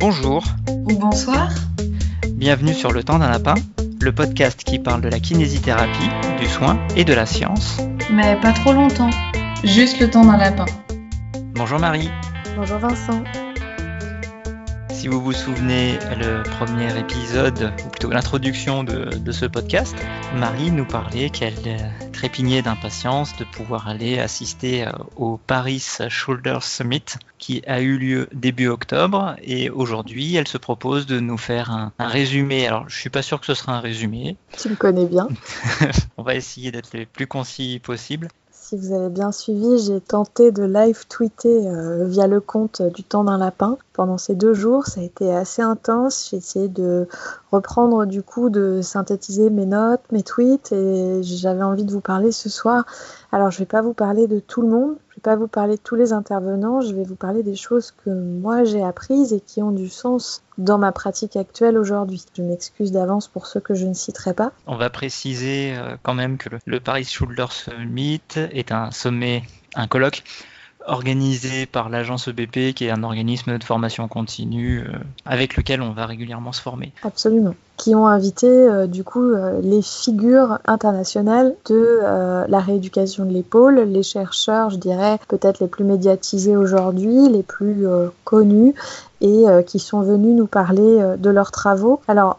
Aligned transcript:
Bonjour. 0.00 0.44
Ou 0.68 0.96
bonsoir. 0.96 1.50
Bienvenue 2.34 2.72
sur 2.72 2.92
Le 2.92 3.02
Temps 3.02 3.18
d'un 3.18 3.30
Lapin, 3.30 3.56
le 4.00 4.12
podcast 4.12 4.62
qui 4.62 4.78
parle 4.78 5.00
de 5.00 5.08
la 5.08 5.18
kinésithérapie, 5.18 6.08
du 6.38 6.46
soin 6.46 6.78
et 6.94 7.04
de 7.04 7.12
la 7.12 7.26
science. 7.26 7.78
Mais 8.12 8.40
pas 8.40 8.52
trop 8.52 8.72
longtemps. 8.72 9.10
Juste 9.64 9.98
le 9.98 10.08
temps 10.08 10.24
d'un 10.24 10.36
lapin. 10.36 10.66
Bonjour 11.56 11.80
Marie. 11.80 12.08
Bonjour 12.56 12.78
Vincent. 12.78 13.24
Si 14.90 15.08
vous 15.08 15.20
vous 15.20 15.32
souvenez, 15.32 15.98
le 16.16 16.44
premier 16.44 16.96
épisode, 16.96 17.72
ou 17.84 17.88
plutôt 17.88 18.10
l'introduction 18.10 18.84
de, 18.84 19.32
ce 19.32 19.46
podcast, 19.46 19.96
Marie 20.36 20.70
nous 20.70 20.86
parlait 20.86 21.28
qu'elle 21.28 21.56
trépignait 22.18 22.62
d'impatience 22.62 23.36
de 23.36 23.44
pouvoir 23.44 23.86
aller 23.86 24.18
assister 24.18 24.84
euh, 24.84 24.90
au 25.14 25.36
Paris 25.36 25.98
Shoulder 26.08 26.58
Summit 26.62 27.04
qui 27.38 27.62
a 27.64 27.80
eu 27.80 27.96
lieu 27.96 28.28
début 28.32 28.66
octobre 28.66 29.36
et 29.40 29.70
aujourd'hui 29.70 30.34
elle 30.34 30.48
se 30.48 30.58
propose 30.58 31.06
de 31.06 31.20
nous 31.20 31.38
faire 31.38 31.70
un, 31.70 31.92
un 32.00 32.08
résumé. 32.08 32.66
Alors 32.66 32.88
je 32.88 32.98
suis 32.98 33.08
pas 33.08 33.22
sûr 33.22 33.38
que 33.38 33.46
ce 33.46 33.54
sera 33.54 33.76
un 33.76 33.80
résumé. 33.80 34.36
Tu 34.60 34.68
me 34.68 34.74
connais 34.74 35.06
bien. 35.06 35.28
On 36.16 36.24
va 36.24 36.34
essayer 36.34 36.72
d'être 36.72 36.90
le 36.92 37.06
plus 37.06 37.28
concis 37.28 37.80
possible 37.80 38.26
si 38.68 38.76
vous 38.76 38.92
avez 38.92 39.08
bien 39.08 39.32
suivi, 39.32 39.78
j'ai 39.78 39.98
tenté 39.98 40.52
de 40.52 40.62
live 40.62 41.06
tweeter 41.08 41.66
euh, 41.68 42.04
via 42.04 42.26
le 42.26 42.38
compte 42.38 42.82
du 42.82 43.02
temps 43.02 43.24
d'un 43.24 43.38
lapin 43.38 43.78
pendant 43.94 44.18
ces 44.18 44.34
deux 44.34 44.52
jours. 44.52 44.84
Ça 44.84 45.00
a 45.00 45.04
été 45.04 45.34
assez 45.34 45.62
intense. 45.62 46.28
J'ai 46.30 46.36
essayé 46.36 46.68
de 46.68 47.08
reprendre 47.50 48.04
du 48.04 48.22
coup, 48.22 48.50
de 48.50 48.82
synthétiser 48.82 49.48
mes 49.48 49.64
notes, 49.64 50.02
mes 50.12 50.22
tweets 50.22 50.72
et 50.72 51.22
j'avais 51.22 51.62
envie 51.62 51.84
de 51.84 51.92
vous 51.92 52.02
parler 52.02 52.30
ce 52.30 52.50
soir. 52.50 52.84
Alors 53.32 53.50
je 53.50 53.56
ne 53.56 53.60
vais 53.60 53.66
pas 53.66 53.80
vous 53.80 53.94
parler 53.94 54.26
de 54.26 54.38
tout 54.38 54.60
le 54.60 54.68
monde, 54.68 54.96
vais 55.18 55.22
pas 55.22 55.36
vous 55.36 55.48
parler 55.48 55.74
de 55.74 55.80
tous 55.82 55.96
les 55.96 56.12
intervenants, 56.12 56.80
je 56.80 56.94
vais 56.94 57.02
vous 57.02 57.16
parler 57.16 57.42
des 57.42 57.56
choses 57.56 57.90
que 58.04 58.10
moi 58.10 58.62
j'ai 58.62 58.82
apprises 58.82 59.32
et 59.32 59.40
qui 59.40 59.62
ont 59.62 59.72
du 59.72 59.88
sens 59.88 60.44
dans 60.58 60.78
ma 60.78 60.92
pratique 60.92 61.34
actuelle 61.36 61.76
aujourd'hui. 61.76 62.24
Je 62.36 62.42
m'excuse 62.42 62.92
d'avance 62.92 63.26
pour 63.26 63.46
ceux 63.46 63.60
que 63.60 63.74
je 63.74 63.86
ne 63.86 63.94
citerai 63.94 64.32
pas. 64.32 64.52
On 64.66 64.76
va 64.76 64.90
préciser 64.90 65.74
euh, 65.76 65.96
quand 66.02 66.14
même 66.14 66.38
que 66.38 66.48
le, 66.64 66.80
Paris 66.80 67.04
Shoulder 67.04 67.46
Summit 67.50 68.22
est 68.36 68.70
un 68.70 68.92
sommet, 68.92 69.42
un 69.74 69.88
colloque 69.88 70.22
organisé 70.88 71.66
par 71.66 71.88
l'agence 71.88 72.28
EBP, 72.28 72.74
qui 72.74 72.86
est 72.86 72.90
un 72.90 73.02
organisme 73.02 73.58
de 73.58 73.64
formation 73.64 74.08
continue 74.08 74.80
euh, 74.80 74.98
avec 75.24 75.56
lequel 75.56 75.82
on 75.82 75.92
va 75.92 76.06
régulièrement 76.06 76.52
se 76.52 76.60
former. 76.60 76.92
Absolument. 77.02 77.54
Qui 77.76 77.94
ont 77.94 78.06
invité 78.06 78.48
euh, 78.48 78.86
du 78.86 79.04
coup 79.04 79.22
euh, 79.22 79.60
les 79.62 79.82
figures 79.82 80.58
internationales 80.66 81.54
de 81.66 82.00
la 82.48 82.60
rééducation 82.60 83.24
de 83.24 83.32
l'épaule, 83.32 83.80
les 83.80 84.02
chercheurs, 84.02 84.70
je 84.70 84.76
dirais, 84.76 85.18
peut-être 85.28 85.60
les 85.60 85.68
plus 85.68 85.84
médiatisés 85.84 86.56
aujourd'hui, 86.56 87.28
les 87.28 87.42
plus 87.42 87.86
connus 88.24 88.74
et 89.20 89.46
qui 89.66 89.78
sont 89.78 90.00
venus 90.02 90.36
nous 90.36 90.46
parler 90.46 91.16
de 91.18 91.30
leurs 91.30 91.50
travaux. 91.50 92.00
Alors, 92.06 92.38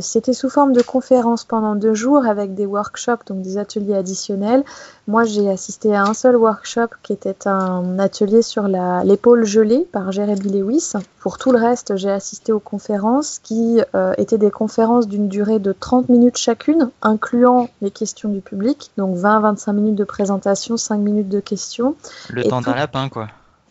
c'était 0.00 0.32
sous 0.32 0.50
forme 0.50 0.72
de 0.72 0.82
conférences 0.82 1.44
pendant 1.44 1.76
deux 1.76 1.94
jours 1.94 2.26
avec 2.26 2.54
des 2.54 2.66
workshops, 2.66 3.26
donc 3.26 3.42
des 3.42 3.58
ateliers 3.58 3.94
additionnels. 3.94 4.64
Moi, 5.08 5.22
j'ai 5.22 5.48
assisté 5.48 5.94
à 5.94 6.02
un 6.02 6.14
seul 6.14 6.36
workshop 6.36 6.88
qui 7.02 7.12
était 7.12 7.46
un 7.46 7.98
atelier 7.98 8.42
sur 8.42 8.66
l'épaule 8.66 9.44
gelée 9.44 9.86
par 9.92 10.10
Jeremy 10.10 10.48
Lewis. 10.50 10.94
Pour 11.20 11.38
tout 11.38 11.52
le 11.52 11.58
reste, 11.58 11.96
j'ai 11.96 12.10
assisté 12.10 12.52
aux 12.52 12.60
conférences 12.60 13.38
qui 13.38 13.80
euh, 13.94 14.14
étaient 14.18 14.38
des 14.38 14.50
conférences 14.50 15.06
d'une 15.06 15.28
durée 15.28 15.58
de 15.58 15.72
30 15.72 16.08
minutes 16.08 16.38
chacune, 16.38 16.90
incluant 17.02 17.68
les 17.82 17.90
questions 17.90 18.28
du 18.28 18.40
public. 18.40 18.90
Donc 18.96 19.16
20-25 19.16 19.72
minutes 19.72 19.94
de 19.94 20.04
présentation, 20.04 20.76
5 20.76 20.98
minutes 20.98 21.28
de 21.28 21.40
questions. 21.40 21.94
Le 22.30 22.44
temps 22.44 22.60
d'un 22.60 22.74
lapin, 22.74 23.08
quoi. 23.08 23.28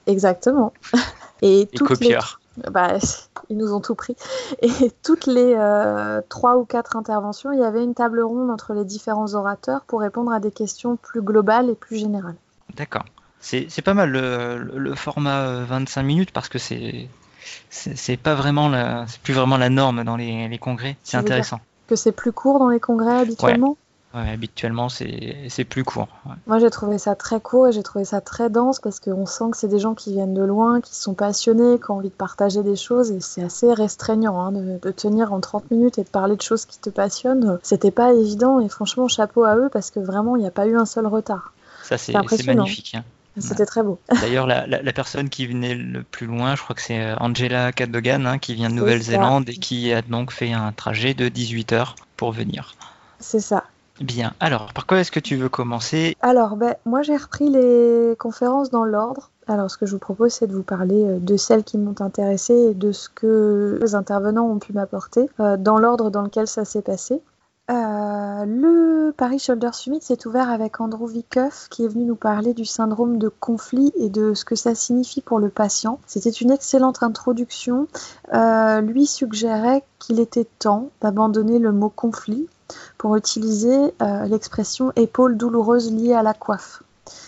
Exactement. 0.08 0.72
Et, 1.42 1.62
Et 1.62 1.78
copieurs. 1.78 2.40
Bah, 2.72 2.98
ils 3.50 3.58
nous 3.58 3.74
ont 3.74 3.82
tout 3.82 3.96
pris. 3.96 4.16
Et 4.62 4.92
toutes 5.04 5.26
les 5.26 5.54
euh, 5.56 6.22
trois 6.30 6.58
ou 6.58 6.66
quatre 6.66 6.96
interventions, 6.96 7.52
il 7.52 7.60
y 7.60 7.64
avait 7.64 7.84
une 7.84 7.94
table 7.94 8.22
ronde 8.22 8.50
entre 8.50 8.74
les 8.74 8.86
différents 8.86 9.34
orateurs 9.34 9.82
pour 9.86 10.02
répondre 10.02 10.32
à 10.32 10.40
des 10.40 10.52
questions 10.52 10.96
plus 10.96 11.22
globales 11.22 11.70
et 11.70 11.76
plus 11.76 11.98
générales. 11.98 12.36
D'accord. 12.76 13.06
C'est 13.40 13.84
pas 13.84 13.94
mal 13.94 14.10
le, 14.12 14.96
format 14.96 15.64
25 15.66 16.02
euh, 16.02 16.04
minutes 16.04 16.32
parce 16.32 16.50
que 16.50 16.58
c'est 16.58 17.08
c'est 17.70 18.18
pas 18.18 18.34
vraiment 18.34 18.70
la, 18.70 19.06
plus 19.22 19.36
vraiment 19.36 19.58
la 19.58 19.70
norme 19.70 20.04
dans 20.04 20.16
les, 20.16 20.48
les 20.48 20.58
congrès. 20.58 20.98
C'est 21.04 21.18
intéressant. 21.18 21.60
Que 21.88 21.96
c'est 21.96 22.12
plus 22.12 22.32
court 22.32 22.58
dans 22.58 22.70
les 22.70 22.80
congrès 22.80 23.20
habituellement? 23.20 23.78
Habituellement, 24.16 24.90
c'est 24.90 25.66
plus 25.70 25.84
court. 25.84 26.08
Moi, 26.48 26.60
j'ai 26.60 26.70
trouvé 26.70 26.98
ça 26.98 27.16
très 27.16 27.40
court 27.40 27.68
et 27.68 27.72
j'ai 27.72 27.84
trouvé 27.84 28.06
ça 28.06 28.22
très 28.22 28.50
dense 28.50 28.80
parce 28.80 29.00
qu'on 29.00 29.26
sent 29.26 29.46
que 29.52 29.58
c'est 29.58 29.68
des 29.68 29.80
gens 29.80 29.94
qui 29.94 30.14
viennent 30.14 30.34
de 30.34 30.44
loin, 30.44 30.82
qui 30.82 30.96
sont 30.96 31.14
passionnés, 31.14 31.80
qui 31.80 31.92
ont 31.92 31.96
envie 31.96 32.10
de 32.10 32.14
partager 32.14 32.64
des 32.64 32.76
choses 32.76 33.12
et 33.12 33.20
c'est 33.20 33.44
assez 33.44 33.74
restreignant 33.74 34.40
hein, 34.40 34.52
de, 34.52 34.92
tenir 34.92 35.34
en 35.34 35.40
30 35.40 35.72
minutes 35.72 35.98
et 35.98 36.04
de 36.04 36.10
parler 36.10 36.36
de 36.36 36.42
choses 36.42 36.66
qui 36.66 36.80
te 36.80 36.90
passionnent. 36.90 37.60
C'était 37.64 37.92
pas 37.92 38.14
évident 38.14 38.60
et 38.60 38.70
franchement, 38.70 39.08
chapeau 39.08 39.44
à 39.44 39.56
eux 39.58 39.70
parce 39.72 39.92
que 39.92 40.00
vraiment, 40.00 40.36
il 40.36 40.42
n'y 40.42 40.48
a 40.48 40.52
pas 40.52 40.68
eu 40.68 40.78
un 40.78 40.86
seul 40.86 41.08
retard. 41.08 41.54
Ça, 41.84 41.98
c'est 41.98 42.14
magnifique. 42.46 42.96
Hein. 42.96 43.04
C'était 43.38 43.66
très 43.66 43.84
beau. 43.84 44.00
D'ailleurs, 44.22 44.48
la, 44.48 44.94
personne 44.94 45.30
qui 45.30 45.46
venait 45.46 45.76
le 45.76 46.04
plus 46.04 46.26
loin, 46.26 46.56
je 46.56 46.64
crois 46.64 46.76
que 46.76 46.82
c'est 46.82 47.02
euh, 47.02 47.16
Angela 47.18 47.72
Cadogan, 47.72 48.26
hein, 48.26 48.38
qui 48.38 48.56
vient 48.56 48.70
de 48.70 48.76
Nouvelle-Zélande 48.76 49.50
et 49.50 49.56
qui 49.58 49.92
a 49.92 50.02
donc 50.02 50.32
fait 50.32 50.54
un 50.54 50.72
trajet 50.72 51.14
de 51.14 51.28
18 51.28 51.74
heures 51.74 51.96
pour 52.16 52.32
venir. 52.32 52.76
C'est 53.20 53.42
ça. 53.42 53.66
Bien, 54.02 54.34
alors, 54.42 54.74
par 54.74 54.86
quoi 54.86 55.00
est-ce 55.00 55.12
que 55.12 55.22
tu 55.22 55.38
veux 55.38 55.48
commencer 55.48 56.18
Alors, 56.22 56.58
ben, 56.58 56.76
moi 56.86 57.02
j'ai 57.02 57.16
repris 57.16 57.50
les 57.50 58.16
conférences 58.20 58.70
dans 58.70 58.84
l'ordre. 58.84 59.32
Alors, 59.48 59.72
ce 59.72 59.78
que 59.78 59.86
je 59.86 59.94
vous 59.94 60.00
propose, 60.00 60.34
c'est 60.34 60.48
de 60.48 60.54
vous 60.54 60.64
parler 60.64 61.06
euh, 61.06 61.20
de 61.20 61.38
celles 61.38 61.64
qui 61.64 61.78
m'ont 61.78 61.96
intéressée 62.02 62.72
et 62.72 62.74
de 62.74 62.92
ce 62.92 63.08
que 63.10 63.80
les 63.82 63.96
intervenants 63.96 64.50
ont 64.50 64.60
pu 64.60 64.74
m'apporter, 64.74 65.30
euh, 65.40 65.56
dans 65.56 65.78
l'ordre 65.78 66.10
dans 66.10 66.24
lequel 66.24 66.48
ça 66.48 66.66
s'est 66.66 66.82
passé. 66.82 67.22
Euh, 67.72 68.46
le 68.46 69.12
Paris 69.16 69.40
Shoulder 69.40 69.70
Summit 69.72 70.02
s'est 70.02 70.28
ouvert 70.28 70.52
avec 70.52 70.82
Andrew 70.82 71.08
Vikoff 71.08 71.68
qui 71.70 71.84
est 71.84 71.88
venu 71.88 72.04
nous 72.04 72.16
parler 72.16 72.54
du 72.54 72.66
syndrome 72.66 73.18
de 73.18 73.28
conflit 73.28 73.92
et 73.96 74.10
de 74.10 74.36
ce 74.36 74.46
que 74.46 74.56
ça 74.56 74.76
signifie 74.76 75.22
pour 75.22 75.40
le 75.40 75.50
patient. 75.50 76.00
C'était 76.06 76.30
une 76.30 76.52
excellente 76.52 77.02
introduction. 77.02 77.88
lui 78.84 79.08
suggérait 79.08 79.84
qu'il 79.98 80.20
était 80.20 80.46
temps 80.60 80.90
d'abandonner 81.02 81.58
le 81.58 81.72
mot 81.72 81.90
conflit 81.90 82.48
pour 82.98 83.16
utiliser 83.16 83.94
euh, 84.02 84.26
l'expression 84.26 84.92
épaule 84.96 85.38
douloureuse 85.38 85.92
liée 85.92 86.14
à 86.14 86.24
la 86.24 86.34
coiffe. 86.34 86.84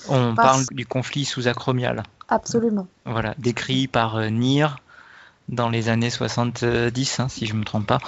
On 0.09 0.35
parle 0.35 0.63
du 0.71 0.85
conflit 0.85 1.25
sous-acromial. 1.25 2.03
Absolument. 2.29 2.87
Voilà, 3.05 3.35
décrit 3.37 3.87
par 3.87 4.17
euh, 4.17 4.27
Nir 4.29 4.77
dans 5.49 5.69
les 5.69 5.89
années 5.89 6.09
70, 6.09 7.19
hein, 7.19 7.29
si 7.29 7.45
je 7.45 7.53
ne 7.53 7.59
me 7.59 7.63
trompe 7.63 7.87
pas. 7.87 7.99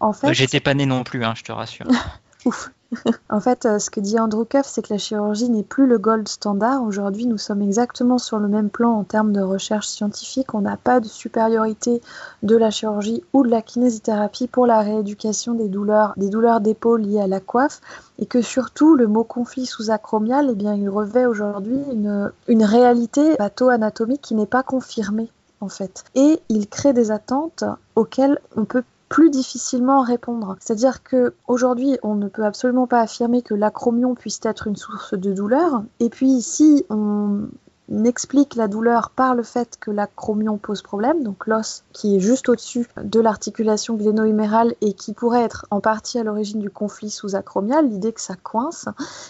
En 0.00 0.12
fait, 0.12 0.32
J'étais 0.32 0.60
pas 0.60 0.74
né 0.74 0.86
non 0.86 1.02
plus, 1.02 1.24
hein, 1.24 1.34
je 1.36 1.42
te 1.42 1.52
rassure. 1.52 1.86
Ouf. 2.44 2.70
en 3.30 3.40
fait, 3.40 3.66
euh, 3.66 3.78
ce 3.78 3.90
que 3.90 4.00
dit 4.00 4.18
Andrew 4.18 4.44
Cuff, 4.44 4.66
c'est 4.66 4.82
que 4.82 4.92
la 4.92 4.98
chirurgie 4.98 5.50
n'est 5.50 5.62
plus 5.62 5.86
le 5.86 5.98
gold 5.98 6.26
standard. 6.26 6.82
Aujourd'hui, 6.82 7.26
nous 7.26 7.36
sommes 7.36 7.60
exactement 7.60 8.18
sur 8.18 8.38
le 8.38 8.48
même 8.48 8.70
plan 8.70 8.92
en 8.92 9.04
termes 9.04 9.32
de 9.32 9.40
recherche 9.40 9.86
scientifique. 9.86 10.54
On 10.54 10.62
n'a 10.62 10.76
pas 10.76 11.00
de 11.00 11.06
supériorité 11.06 12.00
de 12.42 12.56
la 12.56 12.70
chirurgie 12.70 13.22
ou 13.32 13.44
de 13.44 13.50
la 13.50 13.60
kinésithérapie 13.60 14.48
pour 14.48 14.66
la 14.66 14.80
rééducation 14.80 15.54
des 15.54 15.68
douleurs, 15.68 16.14
des 16.16 16.30
douleurs 16.30 16.60
d'épaule 16.60 17.02
liées 17.02 17.20
à 17.20 17.26
la 17.26 17.40
coiffe. 17.40 17.80
Et 18.18 18.26
que 18.26 18.40
surtout, 18.40 18.96
le 18.96 19.06
mot 19.06 19.24
conflit 19.24 19.66
sous-acromial, 19.66 20.48
eh 20.50 20.54
bien, 20.54 20.74
il 20.74 20.88
revêt 20.88 21.26
aujourd'hui 21.26 21.78
une, 21.92 22.32
une 22.48 22.64
réalité 22.64 23.36
patho-anatomique 23.36 24.22
qui 24.22 24.34
n'est 24.34 24.46
pas 24.46 24.62
confirmée 24.62 25.30
en 25.60 25.68
fait. 25.68 26.04
Et 26.14 26.40
il 26.48 26.68
crée 26.68 26.92
des 26.92 27.10
attentes 27.10 27.64
auxquelles 27.96 28.38
on 28.56 28.64
peut 28.64 28.84
plus 29.08 29.30
difficilement 29.30 30.02
répondre. 30.02 30.56
C'est-à-dire 30.60 31.02
que 31.02 31.34
aujourd'hui, 31.46 31.98
on 32.02 32.14
ne 32.14 32.28
peut 32.28 32.44
absolument 32.44 32.86
pas 32.86 33.00
affirmer 33.00 33.42
que 33.42 33.54
l'acromion 33.54 34.14
puisse 34.14 34.40
être 34.44 34.66
une 34.66 34.76
source 34.76 35.14
de 35.14 35.32
douleur. 35.32 35.82
Et 36.00 36.10
puis, 36.10 36.42
si 36.42 36.84
on 36.90 37.48
explique 38.04 38.54
la 38.54 38.68
douleur 38.68 39.10
par 39.10 39.34
le 39.34 39.42
fait 39.42 39.78
que 39.80 39.90
l'acromion 39.90 40.58
pose 40.58 40.82
problème, 40.82 41.22
donc 41.22 41.46
l'os 41.46 41.84
qui 41.92 42.16
est 42.16 42.20
juste 42.20 42.48
au-dessus 42.48 42.86
de 43.02 43.20
l'articulation 43.20 43.94
gléno-humérale 43.94 44.74
et 44.80 44.92
qui 44.92 45.12
pourrait 45.12 45.42
être 45.42 45.66
en 45.70 45.80
partie 45.80 46.18
à 46.18 46.24
l'origine 46.24 46.60
du 46.60 46.70
conflit 46.70 47.10
sous-acromial, 47.10 47.88
l'idée 47.88 48.12
que 48.12 48.20
ça 48.20 48.34
coince, 48.34 48.86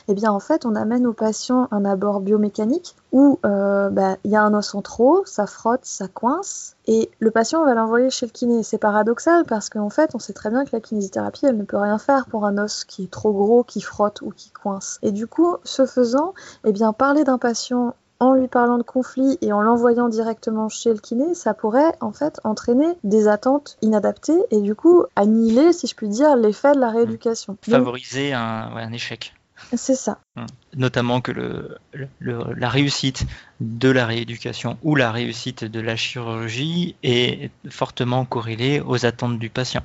eh 0.08 0.14
bien 0.14 0.32
en 0.32 0.40
fait 0.40 0.66
on 0.66 0.74
amène 0.74 1.06
au 1.06 1.12
patient 1.12 1.68
un 1.70 1.84
abord 1.84 2.20
biomécanique 2.20 2.96
où 3.12 3.38
euh, 3.44 3.88
bah, 3.90 4.16
il 4.24 4.30
y 4.30 4.36
a 4.36 4.42
un 4.42 4.52
os 4.54 4.74
en 4.74 4.82
trop, 4.82 5.22
ça 5.24 5.46
frotte, 5.46 5.84
ça 5.84 6.08
coince, 6.08 6.76
et 6.86 7.10
le 7.20 7.30
patient 7.30 7.64
va 7.64 7.74
l'envoyer 7.74 8.10
chez 8.10 8.26
le 8.26 8.32
kiné. 8.32 8.62
C'est 8.62 8.78
paradoxal 8.78 9.44
parce 9.44 9.68
qu'en 9.68 9.90
fait, 9.90 10.14
on 10.14 10.18
sait 10.18 10.32
très 10.32 10.50
bien 10.50 10.64
que 10.64 10.70
la 10.72 10.80
kinésithérapie, 10.80 11.46
elle 11.46 11.56
ne 11.56 11.64
peut 11.64 11.76
rien 11.76 11.98
faire 11.98 12.26
pour 12.26 12.44
un 12.44 12.58
os 12.58 12.84
qui 12.84 13.04
est 13.04 13.10
trop 13.10 13.32
gros, 13.32 13.62
qui 13.62 13.80
frotte 13.80 14.22
ou 14.22 14.30
qui 14.30 14.50
coince. 14.50 14.98
Et 15.02 15.12
du 15.12 15.26
coup, 15.26 15.56
ce 15.64 15.86
faisant, 15.86 16.34
eh 16.64 16.72
bien, 16.72 16.92
parler 16.92 17.24
d'un 17.24 17.38
patient 17.38 17.94
en 18.20 18.32
lui 18.32 18.48
parlant 18.48 18.78
de 18.78 18.82
conflit 18.82 19.38
et 19.40 19.52
en 19.52 19.60
l'envoyant 19.60 20.08
directement 20.08 20.68
chez 20.68 20.92
le 20.92 20.98
kiné, 20.98 21.34
ça 21.34 21.54
pourrait 21.54 21.92
en 22.00 22.12
fait 22.12 22.40
entraîner 22.44 22.88
des 23.04 23.28
attentes 23.28 23.76
inadaptées 23.82 24.38
et 24.50 24.60
du 24.60 24.74
coup 24.74 25.04
annihiler, 25.16 25.72
si 25.72 25.86
je 25.86 25.94
puis 25.94 26.08
dire, 26.08 26.36
l'effet 26.36 26.72
de 26.72 26.80
la 26.80 26.90
rééducation. 26.90 27.56
Favoriser 27.62 28.32
un, 28.32 28.70
un 28.74 28.92
échec 28.92 29.34
C'est 29.74 29.94
ça. 29.94 30.18
Hum. 30.36 30.46
Notamment 30.76 31.20
que 31.20 31.32
le, 31.32 31.78
la 32.20 32.68
réussite 32.68 33.24
de 33.60 33.88
la 33.88 34.06
rééducation 34.06 34.78
ou 34.82 34.96
la 34.96 35.12
réussite 35.12 35.64
de 35.64 35.80
la 35.80 35.96
chirurgie 35.96 36.96
est 37.02 37.50
fortement 37.70 38.24
corrélée 38.24 38.80
aux 38.80 39.06
attentes 39.06 39.38
du 39.38 39.50
patient. 39.50 39.82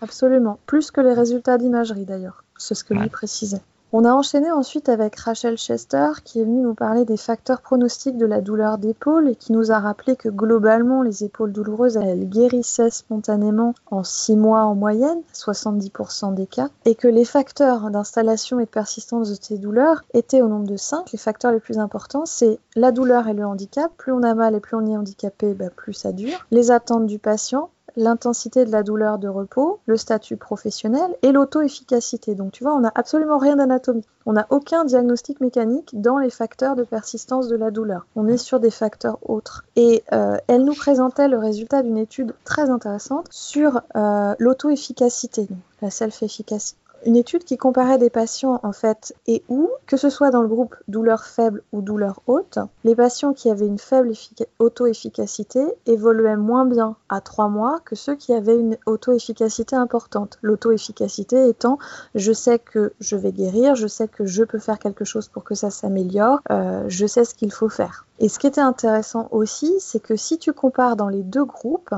Absolument, 0.00 0.58
plus 0.66 0.90
que 0.90 1.00
les 1.00 1.14
résultats 1.14 1.56
d'imagerie 1.56 2.04
d'ailleurs, 2.04 2.44
c'est 2.58 2.74
ce 2.74 2.84
que 2.84 2.94
lui 2.94 3.08
précisait. 3.08 3.62
On 3.96 4.04
a 4.04 4.12
enchaîné 4.12 4.50
ensuite 4.50 4.88
avec 4.88 5.14
Rachel 5.14 5.56
Chester 5.56 6.08
qui 6.24 6.40
est 6.40 6.44
venue 6.44 6.62
nous 6.62 6.74
parler 6.74 7.04
des 7.04 7.16
facteurs 7.16 7.60
pronostiques 7.60 8.18
de 8.18 8.26
la 8.26 8.40
douleur 8.40 8.76
d'épaule 8.76 9.28
et 9.28 9.36
qui 9.36 9.52
nous 9.52 9.70
a 9.70 9.78
rappelé 9.78 10.16
que 10.16 10.28
globalement 10.28 11.02
les 11.02 11.22
épaules 11.22 11.52
douloureuses 11.52 11.96
elles 11.96 12.28
guérissaient 12.28 12.90
spontanément 12.90 13.72
en 13.92 14.02
6 14.02 14.34
mois 14.34 14.64
en 14.64 14.74
moyenne, 14.74 15.20
70% 15.32 16.34
des 16.34 16.48
cas, 16.48 16.70
et 16.86 16.96
que 16.96 17.06
les 17.06 17.24
facteurs 17.24 17.88
d'installation 17.92 18.58
et 18.58 18.64
de 18.64 18.68
persistance 18.68 19.30
de 19.30 19.36
ces 19.40 19.58
douleurs 19.58 20.02
étaient 20.12 20.42
au 20.42 20.48
nombre 20.48 20.66
de 20.66 20.76
5. 20.76 21.12
Les 21.12 21.18
facteurs 21.18 21.52
les 21.52 21.60
plus 21.60 21.78
importants 21.78 22.26
c'est 22.26 22.58
la 22.74 22.90
douleur 22.90 23.28
et 23.28 23.32
le 23.32 23.46
handicap. 23.46 23.92
Plus 23.96 24.10
on 24.10 24.24
a 24.24 24.34
mal 24.34 24.56
et 24.56 24.60
plus 24.60 24.74
on 24.76 24.84
est 24.86 24.96
handicapé, 24.96 25.54
bah, 25.54 25.70
plus 25.70 25.92
ça 25.92 26.10
dure. 26.10 26.44
Les 26.50 26.72
attentes 26.72 27.06
du 27.06 27.20
patient, 27.20 27.70
l'intensité 27.96 28.64
de 28.64 28.70
la 28.70 28.82
douleur 28.82 29.18
de 29.18 29.28
repos, 29.28 29.80
le 29.86 29.96
statut 29.96 30.36
professionnel 30.36 31.16
et 31.22 31.32
l'auto-efficacité. 31.32 32.34
Donc 32.34 32.52
tu 32.52 32.64
vois, 32.64 32.74
on 32.74 32.80
n'a 32.80 32.92
absolument 32.94 33.38
rien 33.38 33.56
d'anatomie. 33.56 34.04
On 34.26 34.32
n'a 34.32 34.46
aucun 34.50 34.84
diagnostic 34.84 35.40
mécanique 35.40 35.90
dans 36.00 36.18
les 36.18 36.30
facteurs 36.30 36.76
de 36.76 36.84
persistance 36.84 37.48
de 37.48 37.56
la 37.56 37.70
douleur. 37.70 38.06
On 38.16 38.26
est 38.26 38.36
sur 38.36 38.60
des 38.60 38.70
facteurs 38.70 39.18
autres. 39.28 39.64
Et 39.76 40.02
euh, 40.12 40.36
elle 40.48 40.64
nous 40.64 40.74
présentait 40.74 41.28
le 41.28 41.38
résultat 41.38 41.82
d'une 41.82 41.98
étude 41.98 42.34
très 42.44 42.70
intéressante 42.70 43.26
sur 43.30 43.82
euh, 43.96 44.34
l'auto-efficacité, 44.38 45.48
la 45.82 45.90
self-efficacité 45.90 46.78
une 47.06 47.16
étude 47.16 47.44
qui 47.44 47.56
comparait 47.56 47.98
des 47.98 48.10
patients 48.10 48.60
en 48.62 48.72
fait 48.72 49.14
et 49.26 49.42
où, 49.48 49.70
que 49.86 49.96
ce 49.96 50.10
soit 50.10 50.30
dans 50.30 50.42
le 50.42 50.48
groupe 50.48 50.74
douleur 50.88 51.24
faible 51.24 51.62
ou 51.72 51.82
douleur 51.82 52.20
haute, 52.26 52.58
les 52.84 52.94
patients 52.94 53.32
qui 53.32 53.50
avaient 53.50 53.66
une 53.66 53.78
faible 53.78 54.12
auto-efficacité 54.58 55.64
évoluaient 55.86 56.36
moins 56.36 56.64
bien 56.64 56.96
à 57.08 57.20
3 57.20 57.48
mois 57.48 57.80
que 57.84 57.94
ceux 57.94 58.14
qui 58.14 58.32
avaient 58.32 58.58
une 58.58 58.76
auto-efficacité 58.86 59.76
importante. 59.76 60.38
L'auto-efficacité 60.42 61.48
étant 61.48 61.78
je 62.14 62.32
sais 62.32 62.58
que 62.58 62.92
je 63.00 63.16
vais 63.16 63.32
guérir, 63.32 63.74
je 63.74 63.86
sais 63.86 64.08
que 64.08 64.26
je 64.26 64.44
peux 64.44 64.58
faire 64.58 64.78
quelque 64.78 65.04
chose 65.04 65.28
pour 65.28 65.44
que 65.44 65.54
ça 65.54 65.70
s'améliore, 65.70 66.40
euh, 66.50 66.84
je 66.88 67.06
sais 67.06 67.24
ce 67.24 67.34
qu'il 67.34 67.52
faut 67.52 67.68
faire. 67.68 68.06
Et 68.18 68.28
ce 68.28 68.38
qui 68.38 68.46
était 68.46 68.60
intéressant 68.60 69.28
aussi, 69.30 69.74
c'est 69.80 70.00
que 70.00 70.16
si 70.16 70.38
tu 70.38 70.52
compares 70.52 70.96
dans 70.96 71.08
les 71.08 71.22
deux 71.22 71.44
groupes, 71.44 71.94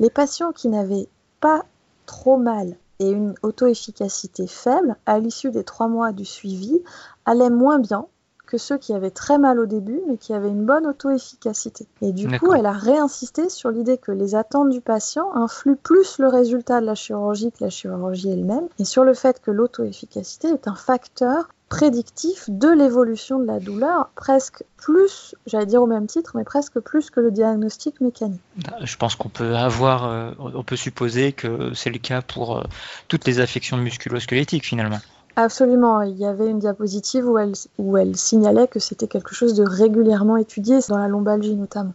les 0.00 0.10
patients 0.10 0.52
qui 0.52 0.68
n'avaient 0.68 1.08
pas 1.40 1.64
trop 2.06 2.36
mal 2.36 2.76
et 2.98 3.10
une 3.10 3.34
auto-efficacité 3.42 4.46
faible, 4.46 4.96
à 5.06 5.18
l'issue 5.18 5.50
des 5.50 5.64
trois 5.64 5.88
mois 5.88 6.12
du 6.12 6.24
suivi, 6.24 6.82
allaient 7.24 7.50
moins 7.50 7.78
bien 7.78 8.06
que 8.48 8.56
ceux 8.56 8.78
qui 8.78 8.94
avaient 8.94 9.10
très 9.10 9.36
mal 9.36 9.60
au 9.60 9.66
début, 9.66 10.00
mais 10.08 10.16
qui 10.16 10.32
avaient 10.32 10.48
une 10.48 10.64
bonne 10.64 10.86
auto-efficacité. 10.86 11.86
Et 12.00 12.12
du 12.12 12.28
coup, 12.38 12.54
elle 12.54 12.64
a 12.64 12.72
réinsisté 12.72 13.50
sur 13.50 13.70
l'idée 13.70 13.98
que 13.98 14.10
les 14.10 14.34
attentes 14.34 14.70
du 14.70 14.80
patient 14.80 15.34
influent 15.34 15.76
plus 15.82 16.18
le 16.18 16.28
résultat 16.28 16.80
de 16.80 16.86
la 16.86 16.94
chirurgie 16.94 17.52
que 17.52 17.62
la 17.62 17.70
chirurgie 17.70 18.30
elle-même, 18.30 18.66
et 18.78 18.84
sur 18.84 19.04
le 19.04 19.12
fait 19.12 19.40
que 19.40 19.50
l'auto-efficacité 19.50 20.48
est 20.48 20.66
un 20.66 20.74
facteur 20.74 21.50
prédictif 21.68 22.44
de 22.48 22.68
l'évolution 22.68 23.38
de 23.38 23.46
la 23.46 23.60
douleur, 23.60 24.10
presque 24.14 24.64
plus, 24.76 25.34
j'allais 25.46 25.66
dire 25.66 25.82
au 25.82 25.86
même 25.86 26.06
titre, 26.06 26.32
mais 26.34 26.44
presque 26.44 26.80
plus 26.80 27.10
que 27.10 27.20
le 27.20 27.30
diagnostic 27.30 28.00
mécanique. 28.00 28.40
Je 28.82 28.96
pense 28.96 29.16
qu'on 29.16 29.28
peut 29.28 29.54
avoir, 29.56 30.06
euh, 30.06 30.30
on 30.38 30.62
peut 30.62 30.76
supposer 30.76 31.32
que 31.32 31.74
c'est 31.74 31.90
le 31.90 31.98
cas 31.98 32.22
pour 32.22 32.58
euh, 32.58 32.62
toutes 33.08 33.26
les 33.26 33.40
affections 33.40 33.76
musculo-squelettiques 33.76 34.64
finalement. 34.64 34.98
Absolument, 35.36 36.02
il 36.02 36.16
y 36.16 36.26
avait 36.26 36.48
une 36.48 36.58
diapositive 36.58 37.28
où 37.28 37.38
elle, 37.38 37.52
où 37.78 37.96
elle 37.96 38.16
signalait 38.16 38.66
que 38.66 38.80
c'était 38.80 39.06
quelque 39.06 39.34
chose 39.34 39.54
de 39.54 39.62
régulièrement 39.62 40.36
étudié, 40.36 40.80
dans 40.88 40.98
la 40.98 41.06
lombalgie 41.06 41.54
notamment. 41.54 41.94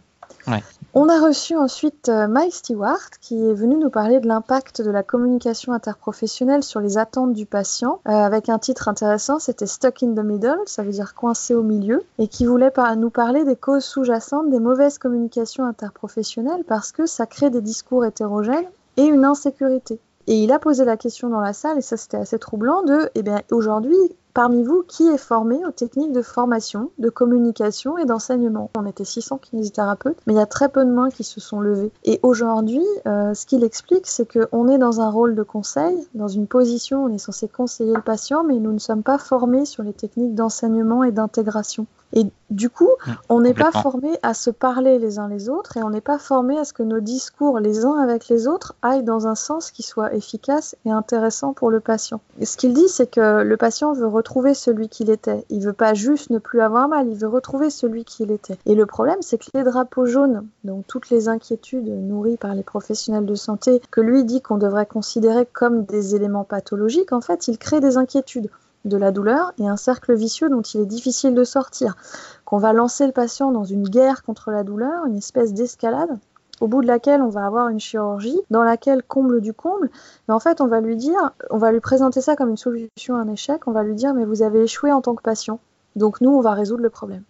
On 0.96 1.08
a 1.08 1.20
reçu 1.20 1.56
ensuite 1.56 2.08
euh, 2.08 2.28
Mike 2.28 2.54
Stewart 2.54 3.10
qui 3.20 3.34
est 3.34 3.54
venu 3.54 3.76
nous 3.76 3.90
parler 3.90 4.20
de 4.20 4.28
l'impact 4.28 4.80
de 4.80 4.90
la 4.90 5.02
communication 5.02 5.72
interprofessionnelle 5.72 6.62
sur 6.62 6.80
les 6.80 6.98
attentes 6.98 7.32
du 7.32 7.46
patient 7.46 8.00
euh, 8.06 8.12
avec 8.12 8.48
un 8.48 8.60
titre 8.60 8.86
intéressant, 8.86 9.40
c'était 9.40 9.66
Stuck 9.66 10.04
in 10.04 10.14
the 10.14 10.24
Middle, 10.24 10.60
ça 10.66 10.84
veut 10.84 10.92
dire 10.92 11.14
coincé 11.14 11.52
au 11.52 11.64
milieu, 11.64 12.04
et 12.18 12.28
qui 12.28 12.46
voulait 12.46 12.72
nous 12.96 13.10
parler 13.10 13.44
des 13.44 13.56
causes 13.56 13.84
sous-jacentes 13.84 14.50
des 14.50 14.60
mauvaises 14.60 14.98
communications 14.98 15.64
interprofessionnelles 15.64 16.62
parce 16.64 16.92
que 16.92 17.06
ça 17.06 17.26
crée 17.26 17.50
des 17.50 17.60
discours 17.60 18.04
hétérogènes 18.04 18.68
et 18.96 19.04
une 19.04 19.24
insécurité. 19.24 19.98
Et 20.26 20.42
il 20.42 20.52
a 20.52 20.58
posé 20.58 20.84
la 20.84 20.96
question 20.96 21.28
dans 21.28 21.40
la 21.40 21.52
salle, 21.52 21.78
et 21.78 21.82
ça 21.82 21.96
c'était 21.96 22.16
assez 22.16 22.38
troublant, 22.38 22.82
de, 22.82 23.10
eh 23.14 23.22
bien, 23.22 23.42
aujourd'hui, 23.50 23.98
Parmi 24.34 24.64
vous, 24.64 24.82
qui 24.82 25.06
est 25.06 25.16
formé 25.16 25.64
aux 25.64 25.70
techniques 25.70 26.10
de 26.10 26.20
formation, 26.20 26.90
de 26.98 27.08
communication 27.08 27.98
et 27.98 28.04
d'enseignement? 28.04 28.68
On 28.76 28.84
était 28.84 29.04
600 29.04 29.38
kinésithérapeutes, 29.38 30.18
mais 30.26 30.32
il 30.32 30.36
y 30.36 30.40
a 30.40 30.46
très 30.46 30.68
peu 30.68 30.84
de 30.84 30.90
mains 30.90 31.08
qui 31.08 31.22
se 31.22 31.38
sont 31.38 31.60
levées. 31.60 31.92
Et 32.02 32.18
aujourd'hui, 32.24 32.82
euh, 33.06 33.32
ce 33.32 33.46
qu'il 33.46 33.62
explique, 33.62 34.08
c'est 34.08 34.26
qu'on 34.26 34.66
est 34.66 34.78
dans 34.78 35.00
un 35.00 35.08
rôle 35.08 35.36
de 35.36 35.44
conseil, 35.44 35.96
dans 36.14 36.26
une 36.26 36.48
position, 36.48 37.04
on 37.04 37.10
est 37.10 37.18
censé 37.18 37.46
conseiller 37.46 37.94
le 37.94 38.02
patient, 38.02 38.42
mais 38.42 38.58
nous 38.58 38.72
ne 38.72 38.80
sommes 38.80 39.04
pas 39.04 39.18
formés 39.18 39.66
sur 39.66 39.84
les 39.84 39.92
techniques 39.92 40.34
d'enseignement 40.34 41.04
et 41.04 41.12
d'intégration. 41.12 41.86
Et 42.14 42.26
du 42.50 42.70
coup, 42.70 42.88
mmh, 42.88 43.12
on 43.28 43.40
n'est 43.40 43.54
pas 43.54 43.72
formé 43.72 44.10
à 44.22 44.34
se 44.34 44.50
parler 44.50 45.00
les 45.00 45.18
uns 45.18 45.28
les 45.28 45.48
autres 45.48 45.76
et 45.76 45.82
on 45.82 45.90
n'est 45.90 46.00
pas 46.00 46.18
formé 46.18 46.56
à 46.56 46.64
ce 46.64 46.72
que 46.72 46.84
nos 46.84 47.00
discours 47.00 47.58
les 47.58 47.84
uns 47.84 47.98
avec 47.98 48.28
les 48.28 48.46
autres 48.46 48.76
aillent 48.82 49.02
dans 49.02 49.26
un 49.26 49.34
sens 49.34 49.72
qui 49.72 49.82
soit 49.82 50.14
efficace 50.14 50.76
et 50.86 50.90
intéressant 50.92 51.52
pour 51.52 51.70
le 51.70 51.80
patient. 51.80 52.20
Et 52.38 52.46
ce 52.46 52.56
qu'il 52.56 52.72
dit, 52.72 52.88
c'est 52.88 53.10
que 53.10 53.42
le 53.42 53.56
patient 53.56 53.92
veut 53.92 54.06
retrouver 54.06 54.54
celui 54.54 54.88
qu'il 54.88 55.10
était. 55.10 55.44
Il 55.50 55.64
veut 55.64 55.72
pas 55.72 55.94
juste 55.94 56.30
ne 56.30 56.38
plus 56.38 56.60
avoir 56.60 56.88
mal, 56.88 57.08
il 57.08 57.16
veut 57.16 57.28
retrouver 57.28 57.68
celui 57.68 58.04
qu'il 58.04 58.30
était. 58.30 58.58
Et 58.66 58.76
le 58.76 58.86
problème, 58.86 59.20
c'est 59.20 59.38
que 59.38 59.46
les 59.52 59.64
drapeaux 59.64 60.06
jaunes, 60.06 60.46
donc 60.62 60.86
toutes 60.86 61.10
les 61.10 61.28
inquiétudes 61.28 61.88
nourries 61.88 62.36
par 62.36 62.54
les 62.54 62.62
professionnels 62.62 63.26
de 63.26 63.34
santé, 63.34 63.82
que 63.90 64.00
lui 64.00 64.24
dit 64.24 64.40
qu'on 64.40 64.58
devrait 64.58 64.86
considérer 64.86 65.46
comme 65.52 65.84
des 65.84 66.14
éléments 66.14 66.44
pathologiques, 66.44 67.12
en 67.12 67.20
fait, 67.20 67.48
il 67.48 67.58
crée 67.58 67.80
des 67.80 67.96
inquiétudes 67.96 68.50
de 68.84 68.96
la 68.96 69.12
douleur 69.12 69.52
et 69.58 69.68
un 69.68 69.76
cercle 69.76 70.14
vicieux 70.14 70.48
dont 70.48 70.62
il 70.62 70.80
est 70.80 70.86
difficile 70.86 71.34
de 71.34 71.44
sortir, 71.44 71.96
qu'on 72.44 72.58
va 72.58 72.72
lancer 72.72 73.06
le 73.06 73.12
patient 73.12 73.50
dans 73.50 73.64
une 73.64 73.88
guerre 73.88 74.22
contre 74.22 74.50
la 74.50 74.64
douleur, 74.64 75.06
une 75.06 75.16
espèce 75.16 75.54
d'escalade, 75.54 76.18
au 76.60 76.68
bout 76.68 76.82
de 76.82 76.86
laquelle 76.86 77.22
on 77.22 77.28
va 77.28 77.46
avoir 77.46 77.68
une 77.68 77.80
chirurgie, 77.80 78.40
dans 78.50 78.62
laquelle 78.62 79.02
comble 79.02 79.40
du 79.40 79.52
comble, 79.52 79.90
mais 80.28 80.34
en 80.34 80.40
fait 80.40 80.60
on 80.60 80.66
va 80.66 80.80
lui 80.80 80.96
dire, 80.96 81.32
on 81.50 81.58
va 81.58 81.72
lui 81.72 81.80
présenter 81.80 82.20
ça 82.20 82.36
comme 82.36 82.50
une 82.50 82.56
solution 82.56 83.16
à 83.16 83.20
un 83.20 83.28
échec, 83.28 83.66
on 83.66 83.72
va 83.72 83.82
lui 83.82 83.94
dire 83.94 84.14
mais 84.14 84.24
vous 84.24 84.42
avez 84.42 84.62
échoué 84.62 84.92
en 84.92 85.00
tant 85.00 85.14
que 85.14 85.22
patient, 85.22 85.58
donc 85.96 86.20
nous 86.20 86.30
on 86.30 86.40
va 86.40 86.52
résoudre 86.52 86.82
le 86.82 86.90
problème 86.90 87.24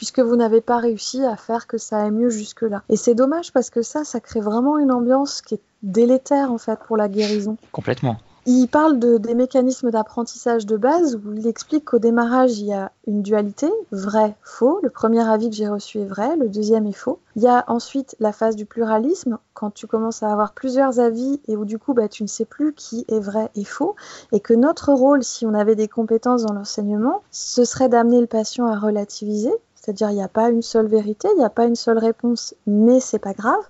puisque 0.00 0.20
vous 0.20 0.34
n'avez 0.34 0.62
pas 0.62 0.78
réussi 0.78 1.22
à 1.26 1.36
faire 1.36 1.66
que 1.66 1.76
ça 1.76 1.98
aille 1.98 2.10
mieux 2.10 2.30
jusque-là. 2.30 2.82
Et 2.88 2.96
c'est 2.96 3.14
dommage 3.14 3.52
parce 3.52 3.68
que 3.68 3.82
ça, 3.82 4.02
ça 4.02 4.18
crée 4.18 4.40
vraiment 4.40 4.78
une 4.78 4.90
ambiance 4.90 5.42
qui 5.42 5.56
est 5.56 5.60
délétère 5.82 6.50
en 6.50 6.56
fait 6.56 6.78
pour 6.86 6.96
la 6.96 7.06
guérison. 7.06 7.58
Complètement. 7.70 8.16
Il 8.46 8.68
parle 8.68 8.98
de, 8.98 9.18
des 9.18 9.34
mécanismes 9.34 9.90
d'apprentissage 9.90 10.64
de 10.64 10.78
base 10.78 11.16
où 11.16 11.34
il 11.34 11.46
explique 11.46 11.84
qu'au 11.84 11.98
démarrage, 11.98 12.58
il 12.58 12.66
y 12.66 12.72
a 12.72 12.90
une 13.06 13.20
dualité, 13.20 13.70
vrai, 13.92 14.34
faux. 14.42 14.80
Le 14.82 14.88
premier 14.88 15.20
avis 15.28 15.50
que 15.50 15.56
j'ai 15.56 15.68
reçu 15.68 15.98
est 15.98 16.06
vrai, 16.06 16.36
le 16.36 16.48
deuxième 16.48 16.86
est 16.86 16.92
faux. 16.92 17.18
Il 17.36 17.42
y 17.42 17.48
a 17.48 17.64
ensuite 17.68 18.16
la 18.18 18.32
phase 18.32 18.56
du 18.56 18.64
pluralisme, 18.64 19.38
quand 19.52 19.70
tu 19.70 19.86
commences 19.86 20.22
à 20.22 20.32
avoir 20.32 20.54
plusieurs 20.54 21.00
avis 21.00 21.38
et 21.48 21.56
où 21.56 21.66
du 21.66 21.78
coup 21.78 21.92
bah, 21.92 22.08
tu 22.08 22.22
ne 22.22 22.28
sais 22.28 22.46
plus 22.46 22.72
qui 22.72 23.04
est 23.08 23.20
vrai 23.20 23.50
et 23.56 23.64
faux. 23.64 23.94
Et 24.32 24.40
que 24.40 24.54
notre 24.54 24.90
rôle, 24.92 25.22
si 25.22 25.44
on 25.44 25.52
avait 25.52 25.76
des 25.76 25.88
compétences 25.88 26.44
dans 26.44 26.54
l'enseignement, 26.54 27.22
ce 27.30 27.64
serait 27.64 27.90
d'amener 27.90 28.20
le 28.20 28.26
patient 28.26 28.66
à 28.66 28.78
relativiser. 28.78 29.52
C'est-à-dire, 29.74 30.10
il 30.10 30.16
n'y 30.16 30.22
a 30.22 30.28
pas 30.28 30.50
une 30.50 30.62
seule 30.62 30.86
vérité, 30.86 31.28
il 31.34 31.38
n'y 31.38 31.44
a 31.44 31.50
pas 31.50 31.64
une 31.64 31.76
seule 31.76 31.98
réponse, 31.98 32.54
mais 32.66 33.00
c'est 33.00 33.18
pas 33.18 33.34
grave 33.34 33.62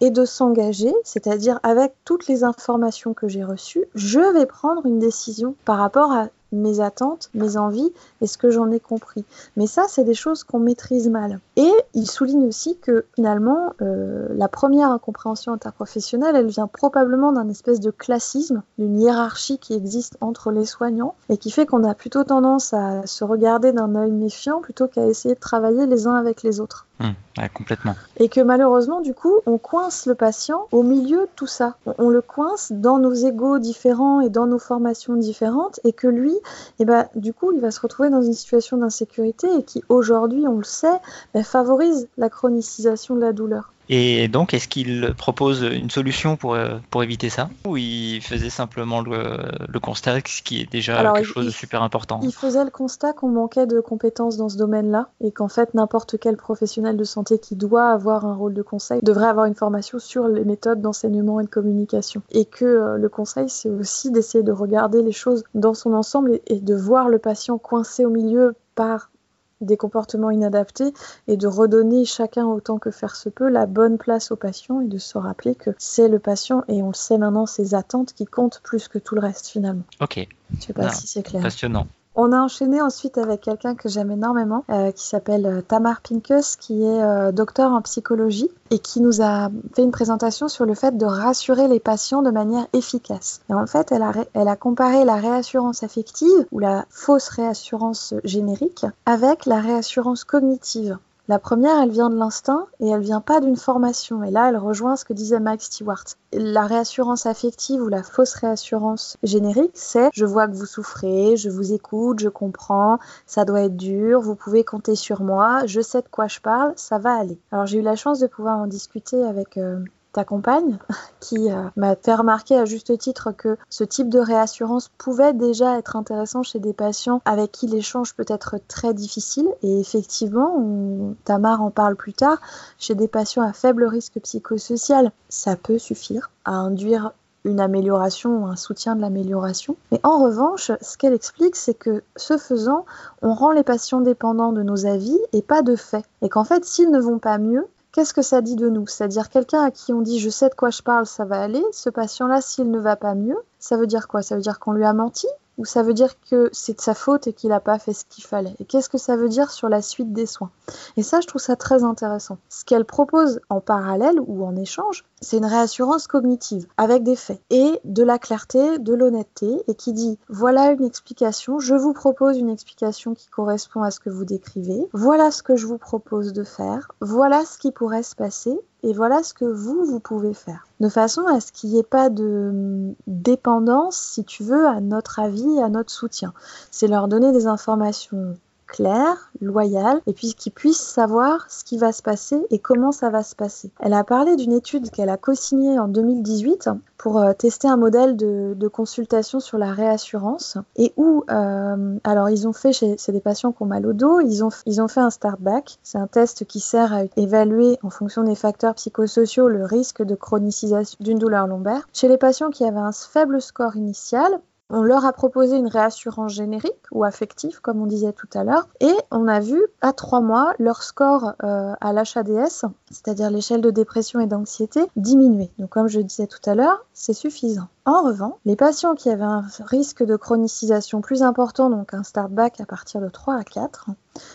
et 0.00 0.10
de 0.10 0.24
s'engager, 0.24 0.94
c'est-à-dire 1.04 1.58
avec 1.62 1.94
toutes 2.04 2.26
les 2.26 2.44
informations 2.44 3.14
que 3.14 3.28
j'ai 3.28 3.44
reçues, 3.44 3.84
je 3.94 4.20
vais 4.20 4.46
prendre 4.46 4.84
une 4.86 4.98
décision 4.98 5.54
par 5.64 5.78
rapport 5.78 6.12
à 6.12 6.28
mes 6.52 6.80
attentes, 6.80 7.30
mes 7.34 7.56
envies 7.56 7.92
et 8.20 8.26
ce 8.26 8.38
que 8.38 8.50
j'en 8.50 8.70
ai 8.70 8.80
compris. 8.80 9.24
Mais 9.56 9.66
ça, 9.66 9.84
c'est 9.88 10.04
des 10.04 10.14
choses 10.14 10.44
qu'on 10.44 10.58
maîtrise 10.58 11.08
mal. 11.08 11.40
Et 11.56 11.72
il 11.94 12.06
souligne 12.08 12.46
aussi 12.46 12.76
que 12.76 13.04
finalement, 13.14 13.72
euh, 13.82 14.28
la 14.36 14.48
première 14.48 14.90
incompréhension 14.90 15.52
interprofessionnelle, 15.52 16.36
elle 16.36 16.46
vient 16.46 16.68
probablement 16.68 17.32
d'un 17.32 17.48
espèce 17.48 17.80
de 17.80 17.90
classisme, 17.90 18.62
d'une 18.78 19.00
hiérarchie 19.00 19.58
qui 19.58 19.74
existe 19.74 20.16
entre 20.20 20.50
les 20.50 20.66
soignants 20.66 21.14
et 21.28 21.36
qui 21.36 21.50
fait 21.50 21.66
qu'on 21.66 21.84
a 21.84 21.94
plutôt 21.94 22.24
tendance 22.24 22.72
à 22.72 23.06
se 23.06 23.24
regarder 23.24 23.72
d'un 23.72 23.94
œil 23.94 24.12
méfiant 24.12 24.60
plutôt 24.60 24.86
qu'à 24.86 25.06
essayer 25.06 25.34
de 25.34 25.40
travailler 25.40 25.86
les 25.86 26.06
uns 26.06 26.14
avec 26.14 26.42
les 26.42 26.60
autres. 26.60 26.85
Mmh, 26.98 27.48
complètement. 27.52 27.94
Et 28.16 28.30
que 28.30 28.40
malheureusement, 28.40 29.02
du 29.02 29.12
coup, 29.12 29.34
on 29.44 29.58
coince 29.58 30.06
le 30.06 30.14
patient 30.14 30.66
au 30.72 30.82
milieu 30.82 31.20
de 31.20 31.28
tout 31.36 31.46
ça. 31.46 31.76
On, 31.98 32.08
le 32.08 32.22
coince 32.22 32.72
dans 32.72 32.98
nos 32.98 33.12
égaux 33.12 33.58
différents 33.58 34.20
et 34.22 34.30
dans 34.30 34.46
nos 34.46 34.58
formations 34.58 35.14
différentes, 35.14 35.78
et 35.84 35.92
que 35.92 36.06
lui, 36.06 36.34
eh 36.78 36.86
ben, 36.86 37.06
du 37.14 37.34
coup, 37.34 37.52
il 37.52 37.60
va 37.60 37.70
se 37.70 37.80
retrouver 37.80 38.08
dans 38.08 38.22
une 38.22 38.32
situation 38.32 38.78
d'insécurité 38.78 39.46
et 39.58 39.62
qui, 39.62 39.82
aujourd'hui, 39.90 40.48
on 40.48 40.56
le 40.56 40.64
sait, 40.64 40.98
ben, 41.34 41.44
favorise 41.44 42.08
la 42.16 42.30
chronicisation 42.30 43.14
de 43.14 43.20
la 43.20 43.32
douleur. 43.32 43.72
Et 43.88 44.26
donc, 44.28 44.52
est-ce 44.52 44.66
qu'il 44.68 45.14
propose 45.16 45.62
une 45.62 45.90
solution 45.90 46.36
pour, 46.36 46.54
euh, 46.54 46.78
pour 46.90 47.02
éviter 47.04 47.28
ça? 47.28 47.48
Ou 47.66 47.76
il 47.76 48.20
faisait 48.20 48.50
simplement 48.50 49.00
le, 49.00 49.38
le 49.68 49.80
constat, 49.80 50.18
ce 50.26 50.42
qui 50.42 50.60
est 50.60 50.70
déjà 50.70 50.98
Alors, 50.98 51.14
quelque 51.14 51.26
il- 51.28 51.32
chose 51.32 51.46
de 51.46 51.50
super 51.50 51.82
important? 51.82 52.18
Il 52.22 52.32
faisait 52.32 52.64
le 52.64 52.70
constat 52.70 53.12
qu'on 53.12 53.28
manquait 53.28 53.66
de 53.66 53.80
compétences 53.80 54.36
dans 54.36 54.48
ce 54.48 54.56
domaine-là 54.56 55.08
et 55.20 55.30
qu'en 55.30 55.48
fait 55.48 55.72
n'importe 55.74 56.18
quel 56.18 56.36
professionnel 56.36 56.96
de 56.96 57.04
santé 57.04 57.38
qui 57.38 57.54
doit 57.54 57.88
avoir 57.90 58.26
un 58.26 58.34
rôle 58.34 58.54
de 58.54 58.62
conseil 58.62 59.00
devrait 59.02 59.28
avoir 59.28 59.46
une 59.46 59.54
formation 59.54 59.98
sur 59.98 60.26
les 60.28 60.44
méthodes 60.44 60.80
d'enseignement 60.80 61.38
et 61.40 61.44
de 61.44 61.48
communication. 61.48 62.22
Et 62.32 62.44
que 62.44 62.64
euh, 62.64 62.96
le 62.98 63.08
conseil, 63.08 63.48
c'est 63.48 63.70
aussi 63.70 64.10
d'essayer 64.10 64.42
de 64.42 64.52
regarder 64.52 65.02
les 65.02 65.12
choses 65.12 65.44
dans 65.54 65.74
son 65.74 65.92
ensemble 65.92 66.32
et, 66.34 66.42
et 66.56 66.60
de 66.60 66.74
voir 66.74 67.08
le 67.08 67.18
patient 67.18 67.58
coincé 67.58 68.04
au 68.04 68.10
milieu 68.10 68.54
par 68.74 69.10
des 69.60 69.76
comportements 69.76 70.30
inadaptés 70.30 70.92
et 71.28 71.36
de 71.36 71.46
redonner 71.46 72.04
chacun 72.04 72.46
autant 72.46 72.78
que 72.78 72.90
faire 72.90 73.16
se 73.16 73.28
peut 73.28 73.48
la 73.48 73.66
bonne 73.66 73.98
place 73.98 74.30
au 74.30 74.36
patient 74.36 74.80
et 74.80 74.86
de 74.88 74.98
se 74.98 75.18
rappeler 75.18 75.54
que 75.54 75.70
c'est 75.78 76.08
le 76.08 76.18
patient 76.18 76.62
et 76.68 76.82
on 76.82 76.88
le 76.88 76.94
sait 76.94 77.18
maintenant 77.18 77.46
ses 77.46 77.74
attentes 77.74 78.12
qui 78.12 78.24
comptent 78.26 78.60
plus 78.62 78.88
que 78.88 78.98
tout 78.98 79.14
le 79.14 79.20
reste 79.20 79.46
finalement. 79.48 79.84
Ok, 80.00 80.26
Je 80.58 80.64
sais 80.66 80.72
pas 80.72 80.90
si 80.90 81.06
c'est 81.06 81.22
clair. 81.22 81.42
passionnant. 81.42 81.86
On 82.18 82.32
a 82.32 82.40
enchaîné 82.40 82.80
ensuite 82.80 83.18
avec 83.18 83.42
quelqu'un 83.42 83.74
que 83.74 83.90
j'aime 83.90 84.10
énormément, 84.10 84.64
euh, 84.70 84.90
qui 84.90 85.06
s'appelle 85.06 85.44
euh, 85.44 85.60
Tamar 85.60 86.00
Pincus, 86.00 86.56
qui 86.56 86.82
est 86.82 87.02
euh, 87.02 87.30
docteur 87.30 87.72
en 87.72 87.82
psychologie 87.82 88.48
et 88.70 88.78
qui 88.78 89.02
nous 89.02 89.20
a 89.20 89.50
fait 89.74 89.82
une 89.82 89.90
présentation 89.90 90.48
sur 90.48 90.64
le 90.64 90.72
fait 90.72 90.96
de 90.96 91.04
rassurer 91.04 91.68
les 91.68 91.78
patients 91.78 92.22
de 92.22 92.30
manière 92.30 92.66
efficace. 92.72 93.42
Et 93.50 93.54
en 93.54 93.66
fait, 93.66 93.92
elle 93.92 94.48
a 94.48 94.56
comparé 94.56 95.04
la 95.04 95.16
réassurance 95.16 95.82
affective 95.82 96.46
ou 96.52 96.58
la 96.58 96.86
fausse 96.88 97.28
réassurance 97.28 98.14
générique 98.24 98.86
avec 99.04 99.44
la 99.44 99.60
réassurance 99.60 100.24
cognitive. 100.24 100.96
La 101.28 101.40
première, 101.40 101.82
elle 101.82 101.90
vient 101.90 102.08
de 102.08 102.16
l'instinct 102.16 102.66
et 102.78 102.88
elle 102.88 103.00
vient 103.00 103.20
pas 103.20 103.40
d'une 103.40 103.56
formation. 103.56 104.22
Et 104.22 104.30
là, 104.30 104.48
elle 104.48 104.56
rejoint 104.56 104.94
ce 104.94 105.04
que 105.04 105.12
disait 105.12 105.40
Mike 105.40 105.62
Stewart. 105.62 106.04
La 106.32 106.66
réassurance 106.66 107.26
affective 107.26 107.82
ou 107.82 107.88
la 107.88 108.04
fausse 108.04 108.34
réassurance 108.34 109.16
générique, 109.24 109.72
c'est 109.74 110.10
je 110.12 110.24
vois 110.24 110.46
que 110.46 110.54
vous 110.54 110.66
souffrez, 110.66 111.36
je 111.36 111.50
vous 111.50 111.72
écoute, 111.72 112.20
je 112.20 112.28
comprends, 112.28 112.98
ça 113.26 113.44
doit 113.44 113.62
être 113.62 113.76
dur, 113.76 114.20
vous 114.20 114.36
pouvez 114.36 114.62
compter 114.62 114.94
sur 114.94 115.22
moi, 115.22 115.66
je 115.66 115.80
sais 115.80 116.02
de 116.02 116.08
quoi 116.08 116.28
je 116.28 116.40
parle, 116.40 116.72
ça 116.76 116.98
va 116.98 117.14
aller. 117.14 117.38
Alors 117.50 117.66
j'ai 117.66 117.78
eu 117.78 117.82
la 117.82 117.96
chance 117.96 118.20
de 118.20 118.28
pouvoir 118.28 118.58
en 118.58 118.66
discuter 118.68 119.24
avec 119.24 119.56
euh, 119.56 119.80
ta 120.16 120.24
compagne 120.24 120.78
qui 121.20 121.50
euh, 121.50 121.62
m'a 121.76 121.94
fait 121.96 122.14
remarquer 122.14 122.56
à 122.58 122.64
juste 122.64 122.96
titre 122.98 123.32
que 123.32 123.56
ce 123.70 123.84
type 123.84 124.08
de 124.08 124.18
réassurance 124.18 124.90
pouvait 124.98 125.32
déjà 125.32 125.78
être 125.78 125.94
intéressant 125.96 126.42
chez 126.42 126.58
des 126.58 126.72
patients 126.72 127.20
avec 127.24 127.52
qui 127.52 127.66
l'échange 127.66 128.14
peut 128.14 128.24
être 128.28 128.56
très 128.66 128.94
difficile. 128.94 129.48
Et 129.62 129.80
effectivement, 129.80 130.54
on- 130.56 131.14
Tamar 131.24 131.62
en 131.62 131.70
parle 131.70 131.96
plus 131.96 132.12
tard, 132.14 132.38
chez 132.78 132.94
des 132.94 133.08
patients 133.08 133.42
à 133.42 133.52
faible 133.52 133.84
risque 133.84 134.18
psychosocial, 134.20 135.12
ça 135.28 135.56
peut 135.56 135.78
suffire 135.78 136.30
à 136.44 136.52
induire 136.52 137.12
une 137.44 137.60
amélioration 137.60 138.42
ou 138.42 138.46
un 138.46 138.56
soutien 138.56 138.96
de 138.96 139.00
l'amélioration. 139.00 139.76
Mais 139.92 140.00
en 140.02 140.22
revanche, 140.24 140.72
ce 140.80 140.96
qu'elle 140.98 141.12
explique, 141.14 141.54
c'est 141.54 141.74
que 141.74 142.02
ce 142.16 142.38
faisant, 142.38 142.84
on 143.22 143.34
rend 143.34 143.52
les 143.52 143.62
patients 143.62 144.00
dépendants 144.00 144.52
de 144.52 144.62
nos 144.64 144.84
avis 144.86 145.16
et 145.32 145.42
pas 145.42 145.62
de 145.62 145.76
faits. 145.76 146.04
Et 146.22 146.28
qu'en 146.28 146.42
fait, 146.42 146.64
s'ils 146.64 146.90
ne 146.90 146.98
vont 146.98 147.20
pas 147.20 147.38
mieux, 147.38 147.66
Qu'est-ce 147.96 148.12
que 148.12 148.20
ça 148.20 148.42
dit 148.42 148.56
de 148.56 148.68
nous? 148.68 148.86
C'est-à-dire 148.86 149.30
quelqu'un 149.30 149.62
à 149.62 149.70
qui 149.70 149.94
on 149.94 150.02
dit 150.02 150.20
je 150.20 150.28
sais 150.28 150.50
de 150.50 150.54
quoi 150.54 150.68
je 150.68 150.82
parle, 150.82 151.06
ça 151.06 151.24
va 151.24 151.40
aller. 151.40 151.64
Ce 151.72 151.88
patient-là, 151.88 152.42
s'il 152.42 152.70
ne 152.70 152.78
va 152.78 152.94
pas 152.94 153.14
mieux, 153.14 153.38
ça 153.58 153.78
veut 153.78 153.86
dire 153.86 154.06
quoi? 154.06 154.20
Ça 154.20 154.34
veut 154.34 154.42
dire 154.42 154.58
qu'on 154.58 154.72
lui 154.72 154.84
a 154.84 154.92
menti? 154.92 155.26
Ou 155.58 155.64
ça 155.64 155.82
veut 155.82 155.94
dire 155.94 156.14
que 156.30 156.50
c'est 156.52 156.76
de 156.76 156.80
sa 156.80 156.94
faute 156.94 157.26
et 157.26 157.32
qu'il 157.32 157.50
n'a 157.50 157.60
pas 157.60 157.78
fait 157.78 157.92
ce 157.92 158.04
qu'il 158.08 158.24
fallait. 158.24 158.54
Et 158.58 158.64
qu'est-ce 158.64 158.88
que 158.88 158.98
ça 158.98 159.16
veut 159.16 159.28
dire 159.28 159.50
sur 159.50 159.68
la 159.68 159.82
suite 159.82 160.12
des 160.12 160.26
soins? 160.26 160.50
Et 160.96 161.02
ça, 161.02 161.20
je 161.20 161.26
trouve 161.26 161.40
ça 161.40 161.56
très 161.56 161.84
intéressant. 161.84 162.38
Ce 162.48 162.64
qu'elle 162.64 162.84
propose 162.84 163.40
en 163.48 163.60
parallèle 163.60 164.20
ou 164.26 164.44
en 164.44 164.56
échange, 164.56 165.04
c'est 165.20 165.38
une 165.38 165.46
réassurance 165.46 166.06
cognitive 166.06 166.66
avec 166.76 167.02
des 167.02 167.16
faits 167.16 167.40
et 167.50 167.80
de 167.84 168.02
la 168.02 168.18
clarté, 168.18 168.78
de 168.78 168.94
l'honnêteté 168.94 169.62
et 169.66 169.74
qui 169.74 169.92
dit 169.92 170.18
voilà 170.28 170.72
une 170.72 170.84
explication, 170.84 171.58
je 171.58 171.74
vous 171.74 171.92
propose 171.92 172.38
une 172.38 172.50
explication 172.50 173.14
qui 173.14 173.28
correspond 173.28 173.82
à 173.82 173.90
ce 173.90 174.00
que 174.00 174.10
vous 174.10 174.24
décrivez, 174.24 174.88
voilà 174.92 175.30
ce 175.30 175.42
que 175.42 175.56
je 175.56 175.66
vous 175.66 175.78
propose 175.78 176.32
de 176.32 176.44
faire, 176.44 176.92
voilà 177.00 177.44
ce 177.44 177.58
qui 177.58 177.72
pourrait 177.72 178.02
se 178.02 178.14
passer 178.14 178.60
et 178.82 178.92
voilà 178.92 179.22
ce 179.22 179.34
que 179.34 179.44
vous, 179.44 179.84
vous 179.84 180.00
pouvez 180.00 180.34
faire. 180.34 180.66
De 180.80 180.88
façon 180.88 181.26
à 181.26 181.40
ce 181.40 181.50
qu'il 181.52 181.70
n'y 181.70 181.78
ait 181.78 181.82
pas 181.82 182.10
de 182.10 182.94
dépendance, 183.06 183.96
si 183.96 184.24
tu 184.24 184.42
veux, 184.42 184.66
à 184.66 184.80
notre 184.80 185.18
avis, 185.18 185.60
à 185.60 185.68
notre 185.68 185.90
soutien. 185.90 186.32
C'est 186.70 186.86
leur 186.86 187.08
donner 187.08 187.32
des 187.32 187.46
informations 187.46 188.36
claires, 188.66 189.30
loyales, 189.40 190.00
et 190.06 190.12
puis 190.12 190.34
qu'ils 190.34 190.52
puissent 190.52 190.80
savoir 190.80 191.46
ce 191.50 191.64
qui 191.64 191.78
va 191.78 191.92
se 191.92 192.02
passer 192.02 192.44
et 192.50 192.58
comment 192.58 192.92
ça 192.92 193.10
va 193.10 193.22
se 193.22 193.34
passer. 193.34 193.70
Elle 193.80 193.94
a 193.94 194.04
parlé 194.04 194.36
d'une 194.36 194.52
étude 194.52 194.90
qu'elle 194.90 195.08
a 195.08 195.16
co-signée 195.16 195.78
en 195.78 195.88
2018 195.88 196.70
pour 196.96 197.18
euh, 197.20 197.32
tester 197.32 197.68
un 197.68 197.76
modèle 197.76 198.16
de, 198.16 198.68
consultation 198.68 199.38
sur 199.38 199.58
la 199.58 199.70
réassurance 199.70 200.58
et 200.74 200.92
où, 200.96 201.22
euh, 201.30 201.98
alors 202.02 202.30
ils 202.30 202.48
ont 202.48 202.52
fait 202.52 202.72
chez 202.72 202.96
des 203.08 203.20
patients 203.20 203.52
qui 203.52 203.62
ont 203.62 203.66
mal 203.66 203.86
au 203.86 203.92
dos, 203.92 204.20
ils 204.20 204.44
ont, 204.44 204.48
ils 204.66 204.82
ont 204.82 204.88
fait 204.88 205.00
un 205.00 205.10
start 205.10 205.40
back, 205.40 205.78
c'est 205.84 205.98
un 205.98 206.08
test 206.08 206.44
qui 206.46 206.58
sert 206.58 206.92
à 206.92 207.02
évaluer 207.16 207.78
en 207.84 207.90
fonction 207.90 208.24
des 208.24 208.34
facteurs 208.34 208.74
psychosociaux 208.74 209.48
le 209.48 209.64
risque 209.64 210.02
de 210.02 210.16
chronicisation 210.16 210.98
d'une 211.00 211.18
douleur 211.18 211.46
lombaire. 211.46 211.86
Chez 211.92 212.08
les 212.08 212.18
patients 212.18 212.50
qui 212.50 212.64
avaient 212.64 212.78
un 212.78 212.92
faible 212.92 213.40
score 213.40 213.76
initial, 213.76 214.40
on 214.70 214.82
leur 214.82 215.04
a 215.04 215.12
proposé 215.12 215.56
une 215.56 215.68
réassurance 215.68 216.32
générique 216.32 216.74
ou 216.90 217.04
affective, 217.04 217.60
comme 217.60 217.80
on 217.80 217.86
disait 217.86 218.12
tout 218.12 218.28
à 218.34 218.44
l'heure, 218.44 218.68
et 218.80 218.94
on 219.10 219.28
a 219.28 219.40
vu 219.40 219.62
à 219.80 219.92
trois 219.92 220.20
mois 220.20 220.54
leur 220.58 220.82
score 220.82 221.34
euh, 221.44 221.74
à 221.80 221.92
l'HADS, 221.92 222.66
c'est-à-dire 222.90 223.30
l'échelle 223.30 223.60
de 223.60 223.70
dépression 223.70 224.20
et 224.20 224.26
d'anxiété, 224.26 224.80
diminuer. 224.96 225.50
Donc, 225.58 225.70
comme 225.70 225.88
je 225.88 226.00
disais 226.00 226.26
tout 226.26 226.50
à 226.50 226.54
l'heure, 226.54 226.84
c'est 226.92 227.12
suffisant. 227.12 227.68
En 227.86 228.02
revanche, 228.02 228.34
les 228.44 228.56
patients 228.56 228.96
qui 228.96 229.10
avaient 229.10 229.22
un 229.22 229.44
risque 229.60 230.04
de 230.04 230.16
chronicisation 230.16 231.00
plus 231.00 231.22
important, 231.22 231.70
donc 231.70 231.94
un 231.94 232.02
start 232.02 232.32
back 232.32 232.60
à 232.60 232.66
partir 232.66 233.00
de 233.00 233.08
3 233.08 233.36
à 233.36 233.44
4, 233.44 233.90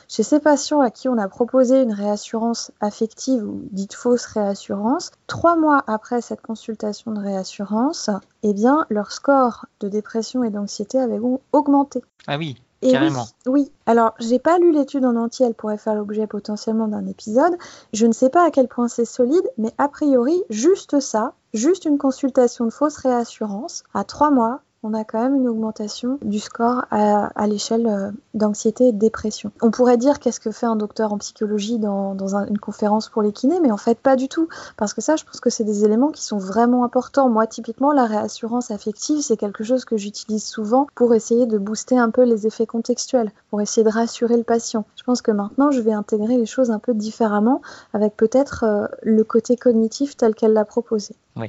chez 0.08 0.24
ces 0.24 0.40
patients 0.40 0.80
à 0.80 0.90
qui 0.90 1.10
on 1.10 1.18
a 1.18 1.28
proposé 1.28 1.82
une 1.82 1.92
réassurance 1.92 2.72
affective 2.80 3.44
ou 3.44 3.68
dite 3.72 3.94
fausse 3.94 4.26
réassurance, 4.26 5.12
trois 5.28 5.58
mois 5.58 5.84
après 5.88 6.22
cette 6.22 6.42
consultation 6.42 7.12
de 7.12 7.20
réassurance, 7.20 8.10
eh 8.44 8.54
bien, 8.54 8.86
leur 8.90 9.12
score 9.12 9.66
de 9.82 9.90
dépression 9.90 10.46
et 10.46 10.50
d'anxiété 10.50 10.98
avait 10.98 11.20
augmenté. 11.52 12.02
Ah 12.28 12.38
oui, 12.38 12.56
Et 12.82 12.92
carrément. 12.92 13.28
Oui, 13.46 13.62
oui. 13.62 13.72
Alors, 13.86 14.14
j'ai 14.20 14.40
pas 14.40 14.58
lu 14.58 14.72
l'étude 14.72 15.06
en 15.06 15.16
entier, 15.16 15.46
elle 15.46 15.54
pourrait 15.54 15.78
faire 15.78 15.96
l'objet 15.96 16.28
potentiellement 16.28 16.88
d'un 16.88 17.06
épisode. 17.06 17.56
Je 17.94 18.08
ne 18.08 18.12
sais 18.12 18.30
pas 18.30 18.46
à 18.46 18.52
quel 18.52 18.68
point 18.68 18.88
c'est 18.88 19.06
solide, 19.06 19.48
mais 19.58 19.72
a 19.78 19.88
priori, 19.88 20.42
juste 20.50 21.00
ça, 21.00 21.34
juste 21.54 21.86
une 21.86 21.98
consultation 21.98 22.66
de 22.66 22.72
fausse 22.72 22.98
réassurance, 22.98 23.84
à 23.94 24.04
trois 24.04 24.32
mois, 24.32 24.62
on 24.84 24.94
a 24.96 25.04
quand 25.04 25.22
même 25.22 25.36
une 25.36 25.48
augmentation 25.48 26.18
du 26.24 26.40
score 26.40 26.86
à, 26.90 27.28
à 27.40 27.48
l'échelle 27.48 27.86
euh, 27.88 28.12
d'anxiété 28.34 28.88
et 28.88 28.92
de 28.92 28.98
dépression. 28.98 29.52
On 29.62 29.70
pourrait 29.70 29.98
dire 29.98 30.20
qu'est-ce 30.20 30.40
que 30.40 30.52
fait 30.52 30.66
un 30.66 30.76
docteur 30.76 31.14
en 31.14 31.18
psychologie 31.20 31.78
dans, 31.78 32.16
dans 32.16 32.36
un- 32.36 32.48
une 32.48 32.58
conférence 32.58 33.08
pour 33.08 33.22
les 33.22 33.32
kinés, 33.32 33.60
mais 33.62 33.72
en 33.72 33.78
fait 33.78 34.00
pas 34.00 34.16
du 34.16 34.28
tout. 34.28 34.48
Parce 34.78 34.94
que 34.94 35.02
ça, 35.02 35.16
je 35.16 35.24
pense 35.24 35.40
que 35.40 35.50
c'est 35.52 35.64
des 35.64 35.86
éléments 35.86 36.10
qui 36.10 36.24
sont 36.24 36.40
vraiment 36.40 36.84
importants. 36.84 37.30
Moi, 37.30 37.46
typiquement, 37.46 37.92
la 37.92 38.06
réassurance 38.06 38.72
affective, 38.72 39.22
c'est 39.22 39.38
quelque 39.38 39.64
chose 39.64 39.86
que 39.86 39.98
j'utilise 39.98 40.44
souvent 40.44 40.88
pour 40.96 41.14
essayer 41.14 41.46
de 41.46 41.60
booster 41.60 42.00
un 42.00 42.10
peu 42.10 42.24
les 42.24 42.48
effets 42.48 42.66
contextuels, 42.66 43.32
pour 43.52 43.62
essayer 43.62 43.84
de 43.84 43.92
rassurer 43.92 44.36
le 44.38 44.44
patient. 44.44 44.86
Je 44.96 45.04
pense 45.04 45.22
que 45.22 45.32
maintenant, 45.32 45.70
je 45.70 45.82
vais 45.82 45.94
intégrer 45.94 46.38
les 46.38 46.46
choses 46.48 46.72
un 46.72 46.80
peu 46.80 46.94
différemment, 46.96 47.62
avec 47.94 48.18
peut-être 48.18 48.64
euh, 48.64 48.88
le 49.04 49.24
côté 49.24 49.58
cognitif 49.58 50.18
tel 50.18 50.34
qu'elle 50.34 50.54
l'a 50.54 50.66
proposé. 50.66 51.16
Oui. 51.36 51.48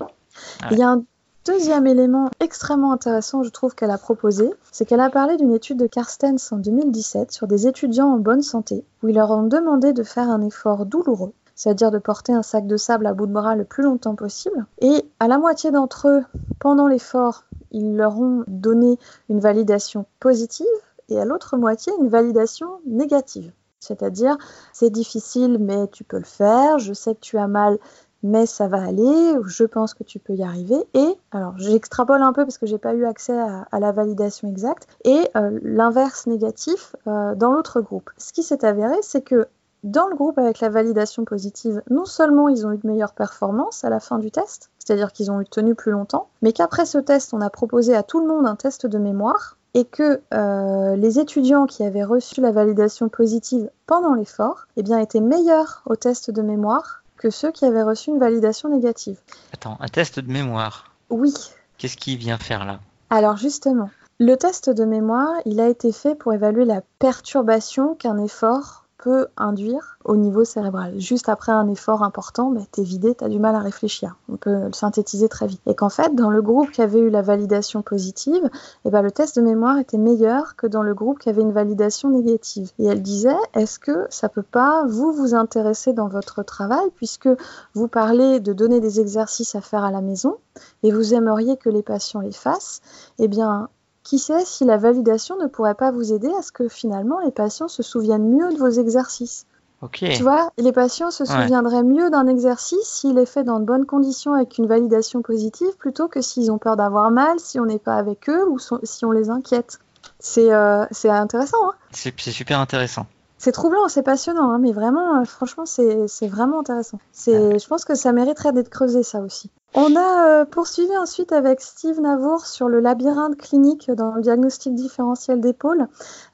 Il 0.70 0.78
y 0.78 0.82
a 0.82 0.88
un 0.90 1.02
Deuxième 1.44 1.88
élément 1.88 2.30
extrêmement 2.38 2.92
intéressant, 2.92 3.42
je 3.42 3.50
trouve, 3.50 3.74
qu'elle 3.74 3.90
a 3.90 3.98
proposé, 3.98 4.48
c'est 4.70 4.84
qu'elle 4.84 5.00
a 5.00 5.10
parlé 5.10 5.36
d'une 5.36 5.52
étude 5.52 5.76
de 5.76 5.88
Carstens 5.88 6.52
en 6.52 6.56
2017 6.56 7.32
sur 7.32 7.48
des 7.48 7.66
étudiants 7.66 8.12
en 8.14 8.18
bonne 8.18 8.42
santé, 8.42 8.84
où 9.02 9.08
ils 9.08 9.16
leur 9.16 9.32
ont 9.32 9.42
demandé 9.42 9.92
de 9.92 10.04
faire 10.04 10.30
un 10.30 10.40
effort 10.42 10.86
douloureux, 10.86 11.32
c'est-à-dire 11.56 11.90
de 11.90 11.98
porter 11.98 12.32
un 12.32 12.44
sac 12.44 12.68
de 12.68 12.76
sable 12.76 13.08
à 13.08 13.12
bout 13.12 13.26
de 13.26 13.32
bras 13.32 13.56
le 13.56 13.64
plus 13.64 13.82
longtemps 13.82 14.14
possible. 14.14 14.66
Et 14.80 15.04
à 15.18 15.26
la 15.26 15.38
moitié 15.38 15.72
d'entre 15.72 16.06
eux, 16.06 16.22
pendant 16.60 16.86
l'effort, 16.86 17.42
ils 17.72 17.96
leur 17.96 18.20
ont 18.20 18.44
donné 18.46 19.00
une 19.28 19.40
validation 19.40 20.06
positive, 20.20 20.66
et 21.08 21.18
à 21.18 21.24
l'autre 21.24 21.56
moitié, 21.56 21.92
une 22.00 22.08
validation 22.08 22.68
négative. 22.86 23.50
C'est-à-dire, 23.80 24.38
c'est 24.72 24.90
difficile, 24.90 25.58
mais 25.58 25.88
tu 25.88 26.04
peux 26.04 26.18
le 26.18 26.24
faire, 26.24 26.78
je 26.78 26.92
sais 26.92 27.16
que 27.16 27.20
tu 27.20 27.36
as 27.36 27.48
mal, 27.48 27.78
mais 28.22 28.46
ça 28.46 28.68
va 28.68 28.82
aller, 28.82 29.34
je 29.44 29.64
pense 29.64 29.94
que 29.94 30.04
tu 30.04 30.18
peux 30.18 30.34
y 30.34 30.42
arriver. 30.42 30.76
Et, 30.94 31.18
alors 31.30 31.54
j'extrapole 31.58 32.22
un 32.22 32.32
peu 32.32 32.44
parce 32.44 32.58
que 32.58 32.66
j'ai 32.66 32.78
pas 32.78 32.94
eu 32.94 33.04
accès 33.04 33.38
à, 33.38 33.80
la 33.80 33.92
validation 33.92 34.48
exacte, 34.48 34.88
et 35.04 35.28
euh, 35.36 35.58
l'inverse 35.62 36.26
négatif 36.26 36.94
euh, 37.06 37.34
dans 37.34 37.52
l'autre 37.52 37.80
groupe. 37.80 38.10
Ce 38.18 38.32
qui 38.32 38.42
s'est 38.42 38.64
avéré, 38.64 38.96
c'est 39.02 39.22
que 39.22 39.48
dans 39.82 40.06
le 40.06 40.14
groupe 40.14 40.38
avec 40.38 40.60
la 40.60 40.68
validation 40.68 41.24
positive, 41.24 41.82
non 41.90 42.04
seulement 42.04 42.48
ils 42.48 42.66
ont 42.66 42.72
eu 42.72 42.78
de 42.78 42.86
meilleures 42.86 43.14
performances 43.14 43.84
à 43.84 43.90
la 43.90 43.98
fin 43.98 44.18
du 44.18 44.30
test, 44.30 44.70
c'est-à-dire 44.78 45.12
qu'ils 45.12 45.32
ont 45.32 45.42
tenu 45.42 45.74
plus 45.74 45.90
longtemps, 45.90 46.28
mais 46.40 46.52
qu'après 46.52 46.86
ce 46.86 46.98
test, 46.98 47.34
on 47.34 47.40
a 47.40 47.50
proposé 47.50 47.94
à 47.94 48.04
tout 48.04 48.20
le 48.20 48.28
monde 48.28 48.46
un 48.46 48.54
test 48.54 48.86
de 48.86 48.98
mémoire 48.98 49.56
et 49.74 49.84
que 49.84 50.20
euh, 50.34 50.96
les 50.96 51.18
étudiants 51.18 51.66
qui 51.66 51.82
avaient 51.82 52.04
reçu 52.04 52.40
la 52.40 52.52
validation 52.52 53.08
positive 53.08 53.70
pendant 53.86 54.14
l'effort 54.14 54.66
eh 54.76 54.82
bien, 54.82 54.98
étaient 54.98 55.20
meilleurs 55.20 55.82
au 55.86 55.96
test 55.96 56.30
de 56.30 56.42
mémoire 56.42 57.01
que 57.22 57.30
ceux 57.30 57.52
qui 57.52 57.64
avaient 57.64 57.84
reçu 57.84 58.10
une 58.10 58.18
validation 58.18 58.68
négative. 58.68 59.16
Attends, 59.52 59.76
un 59.78 59.86
test 59.86 60.18
de 60.18 60.32
mémoire. 60.32 60.90
Oui. 61.08 61.32
Qu'est-ce 61.78 61.96
qu'il 61.96 62.18
vient 62.18 62.36
faire 62.36 62.64
là? 62.64 62.80
Alors 63.10 63.36
justement, 63.36 63.90
le 64.18 64.34
test 64.36 64.70
de 64.70 64.84
mémoire, 64.84 65.32
il 65.46 65.60
a 65.60 65.68
été 65.68 65.92
fait 65.92 66.16
pour 66.16 66.32
évaluer 66.32 66.64
la 66.64 66.80
perturbation 66.98 67.94
qu'un 67.94 68.18
effort 68.18 68.81
peut 69.02 69.26
induire 69.36 69.98
au 70.04 70.16
niveau 70.16 70.44
cérébral. 70.44 70.98
Juste 70.98 71.28
après 71.28 71.50
un 71.50 71.68
effort 71.68 72.04
important, 72.04 72.52
bah, 72.52 72.60
t'es 72.70 72.84
vidé, 72.84 73.14
t'as 73.14 73.28
du 73.28 73.40
mal 73.40 73.56
à 73.56 73.58
réfléchir. 73.58 74.16
On 74.28 74.36
peut 74.36 74.66
le 74.66 74.72
synthétiser 74.72 75.28
très 75.28 75.48
vite. 75.48 75.60
Et 75.66 75.74
qu'en 75.74 75.88
fait, 75.88 76.14
dans 76.14 76.30
le 76.30 76.40
groupe 76.40 76.70
qui 76.70 76.82
avait 76.82 77.00
eu 77.00 77.10
la 77.10 77.20
validation 77.20 77.82
positive, 77.82 78.48
eh 78.84 78.90
ben, 78.90 79.02
le 79.02 79.10
test 79.10 79.36
de 79.36 79.42
mémoire 79.42 79.78
était 79.78 79.98
meilleur 79.98 80.54
que 80.54 80.68
dans 80.68 80.82
le 80.82 80.94
groupe 80.94 81.18
qui 81.18 81.28
avait 81.28 81.42
une 81.42 81.52
validation 81.52 82.10
négative. 82.10 82.70
Et 82.78 82.86
elle 82.86 83.02
disait, 83.02 83.36
est-ce 83.54 83.80
que 83.80 84.06
ça 84.08 84.28
peut 84.28 84.42
pas 84.42 84.86
vous 84.86 85.12
vous 85.12 85.34
intéresser 85.34 85.92
dans 85.92 86.08
votre 86.08 86.44
travail, 86.44 86.86
puisque 86.94 87.28
vous 87.74 87.88
parlez 87.88 88.38
de 88.38 88.52
donner 88.52 88.78
des 88.78 89.00
exercices 89.00 89.56
à 89.56 89.60
faire 89.60 89.82
à 89.82 89.90
la 89.90 90.00
maison, 90.00 90.36
et 90.84 90.92
vous 90.92 91.12
aimeriez 91.12 91.56
que 91.56 91.70
les 91.70 91.82
patients 91.82 92.20
les 92.20 92.32
fassent, 92.32 92.82
eh 93.18 93.26
bien, 93.26 93.68
qui 94.02 94.18
sait 94.18 94.44
si 94.44 94.64
la 94.64 94.76
validation 94.76 95.36
ne 95.36 95.46
pourrait 95.46 95.74
pas 95.74 95.90
vous 95.90 96.12
aider 96.12 96.30
à 96.38 96.42
ce 96.42 96.52
que 96.52 96.68
finalement 96.68 97.20
les 97.20 97.30
patients 97.30 97.68
se 97.68 97.82
souviennent 97.82 98.28
mieux 98.28 98.52
de 98.52 98.58
vos 98.58 98.70
exercices? 98.70 99.46
Tu 99.90 100.22
vois, 100.22 100.50
les 100.58 100.70
patients 100.70 101.10
se 101.10 101.24
souviendraient 101.24 101.82
mieux 101.82 102.08
d'un 102.08 102.28
exercice 102.28 102.84
s'il 102.84 103.18
est 103.18 103.26
fait 103.26 103.42
dans 103.42 103.58
de 103.58 103.64
bonnes 103.64 103.84
conditions 103.84 104.32
avec 104.32 104.58
une 104.58 104.68
validation 104.68 105.22
positive 105.22 105.76
plutôt 105.76 106.06
que 106.06 106.20
s'ils 106.20 106.52
ont 106.52 106.58
peur 106.58 106.76
d'avoir 106.76 107.10
mal, 107.10 107.40
si 107.40 107.58
on 107.58 107.66
n'est 107.66 107.80
pas 107.80 107.96
avec 107.96 108.28
eux 108.28 108.48
ou 108.48 108.58
si 108.60 109.04
on 109.04 109.10
les 109.10 109.28
inquiète. 109.28 109.80
C'est 110.20 110.52
euh, 110.52 110.86
intéressant. 111.04 111.70
Hein? 111.70 111.74
C'est 111.90 112.16
super 112.20 112.60
intéressant. 112.60 113.06
C'est 113.44 113.50
troublant, 113.50 113.88
c'est 113.88 114.04
passionnant, 114.04 114.52
hein, 114.52 114.58
mais 114.60 114.70
vraiment, 114.70 115.18
euh, 115.18 115.24
franchement, 115.24 115.66
c'est 115.66 116.28
vraiment 116.28 116.60
intéressant. 116.60 117.00
Je 117.16 117.66
pense 117.66 117.84
que 117.84 117.96
ça 117.96 118.12
mériterait 118.12 118.52
d'être 118.52 118.68
creusé, 118.68 119.02
ça 119.02 119.18
aussi. 119.18 119.50
On 119.74 119.96
a 119.96 120.28
euh, 120.28 120.44
poursuivi 120.44 120.96
ensuite 120.96 121.32
avec 121.32 121.60
Steve 121.60 122.00
Navour 122.00 122.46
sur 122.46 122.68
le 122.68 122.78
labyrinthe 122.78 123.36
clinique 123.36 123.90
dans 123.90 124.14
le 124.14 124.22
diagnostic 124.22 124.76
différentiel 124.76 125.40
d'épaule. 125.40 125.88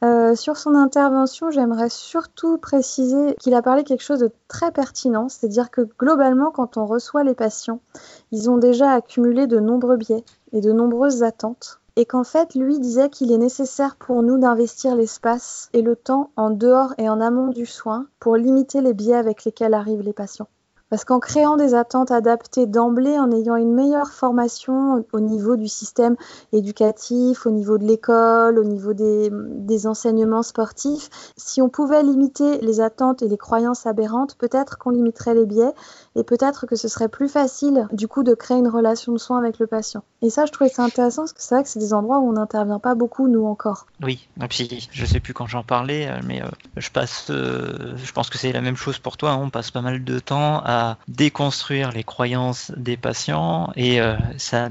Euh, 0.04 0.34
sur 0.34 0.58
son 0.58 0.74
intervention, 0.74 1.50
j'aimerais 1.50 1.88
surtout 1.88 2.58
préciser 2.58 3.36
qu'il 3.40 3.54
a 3.54 3.62
parlé 3.62 3.84
quelque 3.84 4.04
chose 4.04 4.20
de 4.20 4.30
très 4.46 4.70
pertinent, 4.70 5.30
c'est-à-dire 5.30 5.70
que 5.70 5.88
globalement, 5.98 6.50
quand 6.50 6.76
on 6.76 6.84
reçoit 6.84 7.24
les 7.24 7.34
patients, 7.34 7.80
ils 8.32 8.50
ont 8.50 8.58
déjà 8.58 8.90
accumulé 8.92 9.46
de 9.46 9.60
nombreux 9.60 9.96
biais 9.96 10.24
et 10.52 10.60
de 10.60 10.72
nombreuses 10.72 11.22
attentes 11.22 11.80
et 11.98 12.06
qu'en 12.06 12.22
fait, 12.22 12.54
lui 12.54 12.78
disait 12.78 13.10
qu'il 13.10 13.32
est 13.32 13.38
nécessaire 13.38 13.96
pour 13.96 14.22
nous 14.22 14.38
d'investir 14.38 14.94
l'espace 14.94 15.68
et 15.72 15.82
le 15.82 15.96
temps 15.96 16.30
en 16.36 16.50
dehors 16.50 16.94
et 16.96 17.08
en 17.08 17.20
amont 17.20 17.48
du 17.48 17.66
soin 17.66 18.06
pour 18.20 18.36
limiter 18.36 18.80
les 18.80 18.94
biais 18.94 19.16
avec 19.16 19.44
lesquels 19.44 19.74
arrivent 19.74 20.02
les 20.02 20.12
patients. 20.12 20.46
Parce 20.90 21.04
qu'en 21.04 21.20
créant 21.20 21.56
des 21.56 21.74
attentes 21.74 22.10
adaptées 22.10 22.66
d'emblée, 22.66 23.18
en 23.18 23.30
ayant 23.30 23.56
une 23.56 23.74
meilleure 23.74 24.10
formation 24.10 25.04
au 25.12 25.20
niveau 25.20 25.56
du 25.56 25.68
système 25.68 26.16
éducatif, 26.52 27.46
au 27.46 27.50
niveau 27.50 27.78
de 27.78 27.84
l'école, 27.84 28.58
au 28.58 28.64
niveau 28.64 28.94
des, 28.94 29.86
enseignements 29.86 30.42
sportifs, 30.42 31.08
si 31.36 31.62
on 31.62 31.68
pouvait 31.68 32.02
limiter 32.02 32.58
les 32.58 32.80
attentes 32.80 33.22
et 33.22 33.28
les 33.28 33.36
croyances 33.36 33.86
aberrantes, 33.86 34.34
peut-être 34.36 34.78
qu'on 34.78 34.90
limiterait 34.90 35.34
les 35.34 35.46
biais 35.46 35.72
et 36.16 36.24
peut-être 36.24 36.66
que 36.66 36.74
ce 36.74 36.88
serait 36.88 37.08
plus 37.08 37.28
facile 37.28 37.86
du 37.92 38.08
coup 38.08 38.24
de 38.24 38.34
créer 38.34 38.58
une 38.58 38.68
relation 38.68 39.12
de 39.12 39.18
soin 39.18 39.38
avec 39.38 39.58
le 39.58 39.66
patient. 39.66 40.02
Et 40.22 40.30
ça, 40.30 40.46
je 40.46 40.52
trouvais 40.52 40.70
ça 40.70 40.82
intéressant 40.82 41.22
parce 41.22 41.32
que 41.32 41.42
c'est 41.42 41.54
vrai 41.54 41.62
que 41.62 41.70
c'est 41.70 41.78
des 41.78 41.92
endroits 41.92 42.18
où 42.18 42.28
on 42.28 42.32
n'intervient 42.32 42.80
pas 42.80 42.94
beaucoup, 42.94 43.28
nous 43.28 43.46
encore. 43.46 43.86
Oui, 44.02 44.28
je 44.90 45.06
sais 45.06 45.20
plus 45.20 45.34
quand 45.34 45.46
j'en 45.46 45.62
parlais, 45.62 46.08
euh, 46.08 46.20
mais 46.24 46.42
euh, 46.42 46.48
je 46.76 46.90
passe, 46.90 47.26
euh, 47.30 47.96
je 47.96 48.12
pense 48.12 48.30
que 48.30 48.38
c'est 48.38 48.52
la 48.52 48.60
même 48.60 48.76
chose 48.76 48.98
pour 48.98 49.16
toi, 49.16 49.32
hein. 49.32 49.40
on 49.40 49.50
passe 49.50 49.70
pas 49.70 49.80
mal 49.80 50.02
de 50.02 50.18
temps 50.18 50.60
à 50.64 50.77
déconstruire 51.08 51.92
les 51.92 52.04
croyances 52.04 52.72
des 52.76 52.96
patients 52.96 53.72
et 53.76 54.00
euh, 54.00 54.16
ça, 54.36 54.68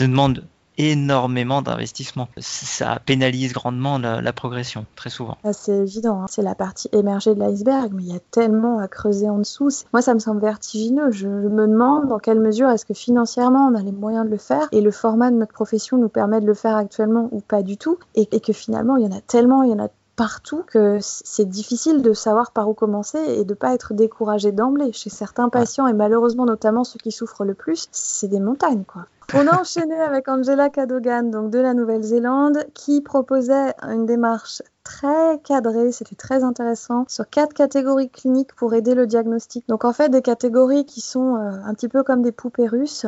demande 0.00 0.44
énormément 0.80 1.60
d'investissement. 1.60 2.28
Ça 2.38 3.00
pénalise 3.04 3.52
grandement 3.52 3.98
la, 3.98 4.32
progression, 4.32 4.86
très 4.94 5.10
souvent. 5.10 5.36
Ah, 5.42 5.52
c'est 5.52 5.76
évident, 5.76 6.22
hein. 6.22 6.26
c'est 6.28 6.42
la 6.42 6.54
partie 6.54 6.88
émergée 6.92 7.34
de 7.34 7.40
l'iceberg, 7.40 7.90
mais 7.92 8.04
il 8.04 8.12
y 8.12 8.16
a 8.16 8.20
tellement 8.30 8.78
à 8.78 8.86
creuser 8.86 9.28
en 9.28 9.38
dessous. 9.38 9.70
Moi, 9.92 10.02
ça 10.02 10.14
me 10.14 10.20
semble 10.20 10.40
vertigineux. 10.40 11.10
Je, 11.10 11.26
me 11.26 11.66
demande 11.66 12.06
dans 12.06 12.20
quelle 12.20 12.38
mesure 12.38 12.70
est-ce 12.70 12.86
que 12.86 12.94
financièrement 12.94 13.68
on 13.72 13.74
a 13.74 13.82
les 13.82 13.90
moyens 13.90 14.24
de 14.24 14.30
le 14.30 14.36
faire 14.36 14.68
et 14.70 14.80
le 14.80 14.92
format 14.92 15.32
de 15.32 15.36
notre 15.36 15.52
profession 15.52 15.98
nous 15.98 16.08
permet 16.08 16.40
de 16.40 16.46
le 16.46 16.54
faire 16.54 16.76
actuellement 16.76 17.28
ou 17.32 17.40
pas 17.40 17.64
du 17.64 17.76
tout, 17.76 17.98
et, 18.14 18.28
et 18.30 18.40
que 18.40 18.52
finalement 18.52 18.96
il 18.96 19.04
y 19.04 19.06
en 19.06 19.16
a 19.16 19.20
tellement, 19.20 19.64
il 19.64 19.70
y 19.70 19.74
en 19.74 19.84
a 19.84 19.88
partout 20.18 20.64
que 20.66 20.98
c'est 21.00 21.48
difficile 21.48 22.02
de 22.02 22.12
savoir 22.12 22.50
par 22.50 22.68
où 22.68 22.74
commencer 22.74 23.18
et 23.18 23.44
de 23.44 23.52
ne 23.52 23.54
pas 23.54 23.72
être 23.72 23.94
découragé 23.94 24.50
d'emblée. 24.50 24.92
Chez 24.92 25.10
certains 25.10 25.48
patients, 25.48 25.86
et 25.86 25.92
malheureusement 25.92 26.44
notamment 26.44 26.82
ceux 26.82 26.98
qui 26.98 27.12
souffrent 27.12 27.44
le 27.44 27.54
plus, 27.54 27.86
c'est 27.92 28.26
des 28.26 28.40
montagnes. 28.40 28.82
quoi. 28.82 29.06
On 29.32 29.46
a 29.46 29.56
enchaîné 29.60 29.94
avec 29.94 30.26
Angela 30.26 30.70
Cadogan, 30.70 31.30
donc 31.30 31.50
de 31.50 31.60
la 31.60 31.72
Nouvelle-Zélande, 31.72 32.64
qui 32.74 33.00
proposait 33.00 33.74
une 33.82 34.06
démarche 34.06 34.60
très 34.82 35.38
cadrée, 35.44 35.92
c'était 35.92 36.16
très 36.16 36.42
intéressant, 36.42 37.04
sur 37.06 37.30
quatre 37.30 37.54
catégories 37.54 38.10
cliniques 38.10 38.56
pour 38.56 38.74
aider 38.74 38.96
le 38.96 39.06
diagnostic. 39.06 39.68
Donc 39.68 39.84
en 39.84 39.92
fait, 39.92 40.08
des 40.08 40.22
catégories 40.22 40.84
qui 40.84 41.00
sont 41.00 41.36
euh, 41.36 41.50
un 41.64 41.74
petit 41.74 41.88
peu 41.88 42.02
comme 42.02 42.22
des 42.22 42.32
poupées 42.32 42.66
russes. 42.66 43.06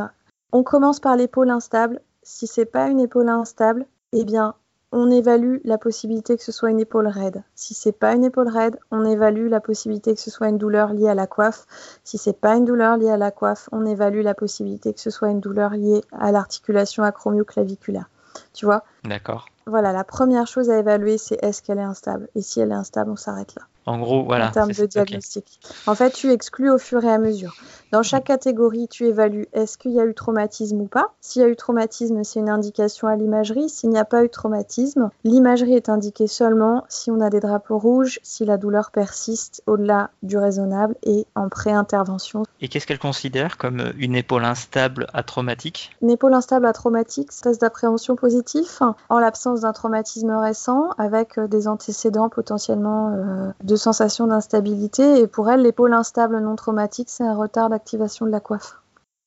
On 0.53 0.63
commence 0.63 1.01
par 1.01 1.17
l'épaule 1.17 1.51
instable. 1.51 2.01
Si 2.23 2.47
c'est 2.47 2.67
pas 2.67 2.87
une 2.87 3.01
épaule 3.01 3.29
instable, 3.29 3.87
eh 4.13 4.25
bien, 4.25 4.55
on 4.93 5.11
évalue 5.11 5.59
la 5.65 5.79
possibilité 5.79 6.37
que 6.37 6.43
ce 6.43 6.53
soit 6.53 6.71
une 6.71 6.81
épaule 6.81 7.07
raide. 7.07 7.43
Si 7.55 7.75
c'est 7.75 7.93
pas 7.93 8.15
une 8.15 8.25
épaule 8.25 8.49
raide, 8.49 8.79
on 8.91 9.05
évalue 9.05 9.49
la 9.49 9.61
possibilité 9.61 10.15
que 10.15 10.21
ce 10.21 10.31
soit 10.31 10.49
une 10.49 10.59
douleur 10.59 10.93
liée 10.93 11.09
à 11.09 11.15
la 11.15 11.27
coiffe. 11.27 11.67
Si 12.05 12.19
c'est 12.19 12.39
pas 12.39 12.57
une 12.57 12.65
douleur 12.65 12.97
liée 12.97 13.11
à 13.11 13.17
la 13.17 13.31
coiffe, 13.31 13.69
on 13.73 13.87
évalue 13.87 14.23
la 14.23 14.35
possibilité 14.35 14.93
que 14.93 15.01
ce 15.01 15.11
soit 15.11 15.31
une 15.31 15.41
douleur 15.41 15.71
liée 15.71 16.03
à 16.13 16.33
l'articulation 16.33 17.05
acromioclaviculaire. 17.05 18.09
Tu 18.53 18.65
vois? 18.65 18.85
D'accord. 19.05 19.47
Voilà, 19.67 19.93
la 19.93 20.05
première 20.05 20.47
chose 20.47 20.71
à 20.71 20.79
évaluer, 20.79 21.19
c'est 21.19 21.43
est-ce 21.43 21.63
qu'elle 21.63 21.79
est 21.79 21.83
instable? 21.83 22.29
Et 22.35 22.43
si 22.43 22.61
elle 22.61 22.73
est 22.73 22.75
instable, 22.75 23.11
on 23.11 23.17
s'arrête 23.17 23.55
là. 23.55 23.63
En 23.87 23.99
gros, 23.99 24.25
voilà. 24.25 24.49
En 24.49 24.53
termes 24.53 24.73
de 24.73 24.87
diagnostic. 24.87 25.61
En 25.87 25.95
fait, 25.95 26.11
tu 26.11 26.31
exclus 26.31 26.71
au 26.71 26.79
fur 26.79 27.05
et 27.05 27.11
à 27.11 27.19
mesure. 27.19 27.55
Dans 27.93 28.05
chaque 28.05 28.25
catégorie, 28.25 28.87
tu 28.89 29.07
évalues 29.07 29.49
est-ce 29.53 29.77
qu'il 29.77 29.93
y 29.93 30.01
a 30.01 30.05
eu 30.05 30.15
traumatisme 30.15 30.81
ou 30.81 30.87
pas. 30.87 31.13
S'il 31.21 31.43
y 31.43 31.45
a 31.45 31.49
eu 31.49 31.57
traumatisme, 31.57 32.23
c'est 32.23 32.39
une 32.39 32.49
indication 32.49 33.09
à 33.09 33.17
l'imagerie. 33.17 33.69
S'il 33.69 33.91
n'y 33.91 33.99
a 33.99 34.05
pas 34.05 34.23
eu 34.25 34.29
traumatisme, 34.29 35.11
l'imagerie 35.25 35.75
est 35.75 35.89
indiquée 35.89 36.29
seulement 36.29 36.85
si 36.89 37.11
on 37.11 37.21
a 37.21 37.31
des 37.31 37.41
drapeaux 37.41 37.79
rouges, 37.79 38.21
si 38.23 38.45
la 38.45 38.59
douleur 38.59 38.93
persiste 38.93 39.63
au-delà 39.67 40.11
du 40.23 40.39
raisonnable 40.39 40.95
et 41.03 41.27
en 41.35 41.49
pré-intervention. 41.49 42.45
Et 42.61 42.69
qu'est-ce 42.69 42.87
qu'elle 42.87 43.01
considère 43.01 43.59
comme 43.59 43.93
une 43.99 44.15
épaule 44.15 44.45
instable 44.45 45.09
atraumatique 45.13 45.91
Une 46.01 46.11
épaule 46.11 46.35
instable 46.35 46.67
atraumatique, 46.67 47.31
test 47.43 47.61
d'appréhension 47.61 48.15
positif 48.15 48.83
en 49.09 49.19
l'absence 49.19 49.63
d'un 49.63 49.73
traumatisme 49.73 50.31
récent 50.31 50.91
avec 50.97 51.41
des 51.41 51.67
antécédents 51.67 52.29
potentiellement 52.29 53.15
euh, 53.15 53.51
de 53.71 53.77
sensation 53.77 54.27
d'instabilité. 54.27 55.21
Et 55.21 55.27
pour 55.27 55.51
elle, 55.51 55.63
l'épaule 55.63 55.95
instable 55.95 56.39
non 56.41 56.57
traumatique, 56.57 57.09
c'est 57.09 57.25
un 57.25 57.35
retard 57.35 57.71
d'activation 57.71 58.27
de 58.27 58.31
la 58.31 58.41
coiffe. 58.41 58.81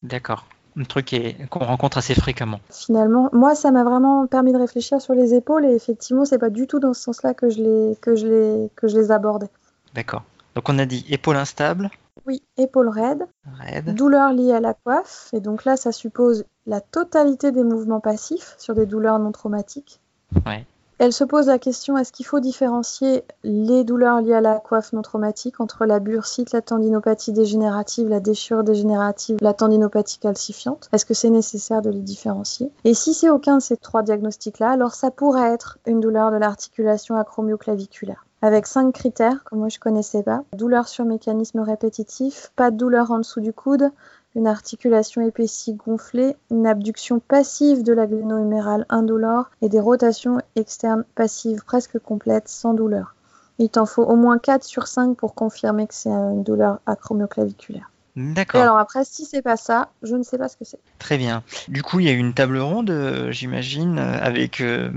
D'accord. 0.04 0.46
Un 0.78 0.84
truc 0.84 1.16
qu'on 1.50 1.60
rencontre 1.60 2.00
assez 2.00 2.16
fréquemment. 2.16 2.60
Finalement, 2.70 3.30
moi, 3.32 3.54
ça 3.54 3.72
m'a 3.72 3.84
vraiment 3.84 4.26
permis 4.26 4.54
de 4.54 4.58
réfléchir 4.58 5.02
sur 5.02 5.14
les 5.14 5.36
épaules 5.36 5.66
et 5.66 5.74
effectivement, 5.74 6.26
c'est 6.26 6.40
pas 6.40 6.50
du 6.50 6.66
tout 6.66 6.80
dans 6.80 6.94
ce 6.94 7.02
sens-là 7.02 7.34
que 7.34 7.50
je 7.50 7.62
les 7.62 7.96
que 8.02 8.16
je 8.16 8.28
les 8.28 8.72
que 8.76 8.88
je 8.88 8.98
les 8.98 9.12
abordais. 9.12 9.50
D'accord. 9.94 10.24
Donc 10.56 10.70
on 10.70 10.80
a 10.80 10.86
dit 10.86 11.06
épaule 11.10 11.36
instable. 11.36 11.92
Oui, 12.26 12.42
épaule 12.58 12.90
raide. 12.90 13.28
Raide. 13.60 13.94
Douleur 13.94 14.34
liée 14.34 14.54
à 14.54 14.60
la 14.60 14.74
coiffe. 14.74 15.30
Et 15.34 15.42
donc 15.42 15.66
là, 15.66 15.78
ça 15.78 15.92
suppose 15.92 16.46
la 16.66 16.82
totalité 16.82 17.52
des 17.52 17.64
mouvements 17.64 18.00
passifs 18.00 18.56
sur 18.58 18.74
des 18.74 18.86
douleurs 18.86 19.20
non 19.20 19.32
traumatiques. 19.32 20.00
Ouais. 20.46 20.66
Elle 21.00 21.14
se 21.14 21.24
pose 21.24 21.48
la 21.48 21.60
question 21.60 21.98
est-ce 21.98 22.12
qu'il 22.12 22.26
faut 22.26 22.40
différencier 22.40 23.24
les 23.44 23.84
douleurs 23.84 24.22
liées 24.22 24.36
à 24.36 24.42
la 24.42 24.60
coiffe 24.60 24.94
non 24.94 25.02
traumatique 25.02 25.60
entre 25.60 25.86
la 25.86 26.00
bursite, 26.00 26.52
la 26.52 26.62
tendinopathie 26.62 27.34
dégénérative, 27.34 28.08
la 28.08 28.20
déchirure 28.20 28.64
dégénérative, 28.64 29.38
la 29.42 29.54
tendinopathie 29.54 30.20
calcifiante? 30.20 30.90
Est-ce 30.94 31.06
que 31.06 31.14
c'est 31.14 31.30
nécessaire 31.30 31.82
de 31.82 31.90
les 31.90 32.02
différencier? 32.02 32.72
Et 32.84 32.94
si 32.94 33.14
c'est 33.14 33.30
aucun 33.30 33.58
de 33.58 33.62
ces 33.62 33.78
trois 33.78 34.04
diagnostics-là, 34.04 34.70
alors 34.70 34.94
ça 34.94 35.12
pourrait 35.12 35.52
être 35.52 35.80
une 35.88 36.00
douleur 36.00 36.32
de 36.32 36.38
l'articulation 36.38 37.16
acromioclaviculaire. 37.16 38.26
Avec 38.42 38.68
cinq 38.68 38.94
critères 38.94 39.46
que 39.46 39.56
moi 39.56 39.70
je 39.70 39.80
connaissais 39.80 40.22
pas. 40.22 40.44
Douleur 40.54 40.90
sur 40.90 41.06
mécanisme 41.06 41.62
répétitif, 41.62 42.52
pas 42.58 42.72
de 42.72 42.78
douleur 42.78 43.12
en 43.12 43.20
dessous 43.20 43.40
du 43.40 43.54
coude, 43.54 43.90
une 44.36 44.48
articulation 44.48 45.22
épaissie 45.22 45.74
gonflée, 45.74 46.36
une 46.52 46.67
abduction 46.67 47.19
passive 47.19 47.84
de 47.84 47.93
la 47.93 48.08
gléno-humérale 48.08 48.86
indolore 48.89 49.50
et 49.62 49.69
des 49.69 49.80
rotations 49.80 50.39
externes 50.56 51.06
passives 51.15 51.63
presque 51.65 52.00
complètes 52.00 52.48
sans 52.48 52.74
douleur. 52.74 53.15
Il 53.60 53.69
t'en 53.69 53.86
faut 53.86 54.04
au 54.04 54.15
moins 54.15 54.39
4 54.39 54.63
sur 54.63 54.88
5 54.88 55.15
pour 55.15 55.36
confirmer 55.36 55.86
que 55.88 55.93
c'est 55.93 56.10
une 56.10 56.43
douleur 56.43 56.80
acromioclaviculaire. 56.86 57.91
D'accord. 58.15 58.60
Et 58.60 58.63
alors 58.63 58.78
après, 58.78 59.06
si 59.06 59.26
c'est 59.26 59.41
pas 59.41 59.58
ça, 59.58 59.89
je 60.04 60.15
ne 60.15 60.24
sais 60.24 60.38
pas 60.38 60.48
ce 60.48 60.58
que 60.58 60.65
c'est. 60.65 60.80
Très 61.00 61.17
bien. 61.17 61.43
Du 61.67 61.82
coup, 61.82 62.00
il 62.00 62.06
y 62.06 62.10
a 62.10 62.12
eu 62.12 62.17
une 62.17 62.34
table 62.34 62.60
ronde, 62.60 62.91
euh, 62.91 63.32
j'imagine, 63.32 63.98
euh, 63.98 64.19
avec 64.22 64.62
euh, 64.62 64.91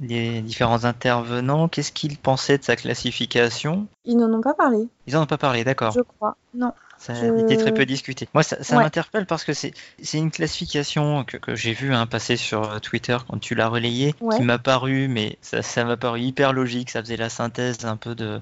les 0.00 0.40
différents 0.40 0.84
intervenants. 0.84 1.68
Qu'est-ce 1.68 1.92
qu'ils 1.92 2.18
pensaient 2.18 2.58
de 2.58 2.64
sa 2.64 2.74
classification? 2.74 3.86
Ils 4.04 4.16
n'en 4.16 4.32
ont 4.32 4.40
pas 4.40 4.54
parlé. 4.54 4.88
Ils 5.06 5.14
n'en 5.14 5.22
ont 5.22 5.26
pas 5.26 5.38
parlé, 5.38 5.62
d'accord. 5.62 5.92
Je 5.92 6.00
crois. 6.00 6.36
Non. 6.54 6.72
Ça 6.98 7.12
a 7.12 7.16
Je- 7.16 7.40
été 7.44 7.56
très 7.56 7.72
peu 7.72 7.84
discuté. 7.86 8.28
Moi, 8.34 8.42
ça, 8.42 8.62
ça 8.64 8.76
Ouais. 8.76 8.82
m'interpelle 8.84 9.26
parce 9.26 9.44
que 9.44 9.52
c'est 9.52 9.72
une 10.14 10.30
classification 10.30 11.24
que, 11.24 11.36
que 11.36 11.54
j'ai 11.54 11.72
vu 11.72 11.94
hein, 11.94 12.06
passer 12.06 12.36
sur 12.36 12.70
euh, 12.72 12.78
Twitter 12.78 13.16
quand 13.28 13.38
tu 13.38 13.54
l'as 13.54 13.68
relayé, 13.68 14.14
Ouais. 14.20 14.36
qui 14.36 14.42
m'a 14.42 14.58
paru, 14.58 15.06
mais 15.08 15.38
ça 15.42 15.62
ça 15.62 15.84
m'a 15.84 15.96
paru 15.96 16.20
hyper 16.20 16.52
logique. 16.52 16.90
Ça 16.90 17.02
faisait 17.02 17.16
la 17.18 17.28
synthèse 17.28 17.84
un 17.84 17.96
peu 17.96 18.14
de, 18.14 18.40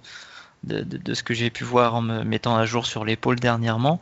de, 0.62 0.80
de- 0.82 0.96
de 0.98 1.14
ce 1.14 1.22
que 1.22 1.34
j'ai 1.34 1.50
pu 1.50 1.64
voir 1.64 1.94
en 1.94 2.00
me 2.02 2.22
mettant 2.24 2.56
à 2.56 2.64
jour 2.64 2.86
sur 2.86 3.04
l'épaule 3.04 3.40
dernièrement. 3.40 4.00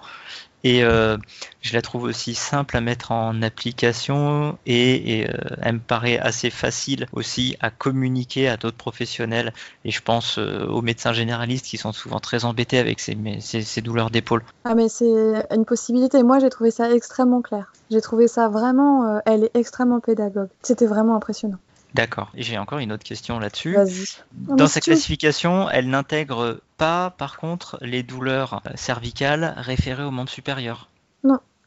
Et 0.65 0.85
euh, 0.85 1.17
je 1.61 1.73
la 1.73 1.83
trouve 1.83 2.05
aussi 2.05 2.35
simple 2.35 2.77
à 2.77 2.81
mettre 2.81 3.11
en 3.11 3.43
application 3.43 4.59
et, 4.65 5.27
euh, 5.29 5.57
elle 5.61 5.75
me 5.75 5.81
paraît 5.81 6.19
assez 6.19 6.51
facile 6.51 7.07
aussi 7.13 7.57
à 7.61 7.71
communiquer 7.71 8.49
à 8.49 8.57
d'autres 8.57 8.77
professionnels. 8.77 9.53
Et 9.85 9.91
je 9.91 10.01
pense 10.03 10.39
euh, 10.39 10.67
aux 10.67 10.83
médecins 10.83 11.13
généralistes 11.13 11.67
qui 11.67 11.79
sont 11.79 11.93
souvent 11.93 12.21
très 12.21 12.45
embêtés 12.45 12.79
avec 12.79 13.01
ces, 13.01 13.17
ces- 13.41 13.81
douleurs 13.83 14.11
d'épaule. 14.11 14.43
Ah 14.65 14.75
mais 14.77 14.89
c'est 14.89 15.45
une 15.51 15.65
possibilité. 15.65 16.23
Moi 16.23 16.39
j'ai 16.39 16.51
trouvé 16.51 16.71
ça 16.71 16.93
extrêmement 16.93 17.43
clair. 17.43 17.73
J'ai 17.91 18.01
trouvé 18.01 18.29
ça 18.29 18.49
vraiment, 18.49 19.21
elle 19.27 19.45
est 19.45 19.51
extrêmement 19.55 19.99
pédagogue. 19.99 20.49
C'était 20.63 20.87
vraiment 20.87 21.17
impressionnant. 21.17 21.59
D'accord. 21.95 22.31
Et 22.35 22.43
j'ai 22.43 22.59
encore 22.59 22.79
une 22.79 22.93
autre 22.93 23.05
question 23.05 23.39
là-dessus. 23.39 23.77
Non, 24.49 24.57
Dans 24.57 24.67
sa 24.67 24.81
classification, 24.81 25.69
elle 25.71 25.91
n'intègre 25.91 26.61
pas, 26.79 27.11
par 27.11 27.39
contre, 27.39 27.79
les 27.83 28.03
douleurs 28.03 28.63
euh, 28.67 28.71
cervicales 28.77 29.55
référées 29.59 30.05
aux 30.05 30.11
membres 30.11 30.31
supérieurs. 30.31 30.89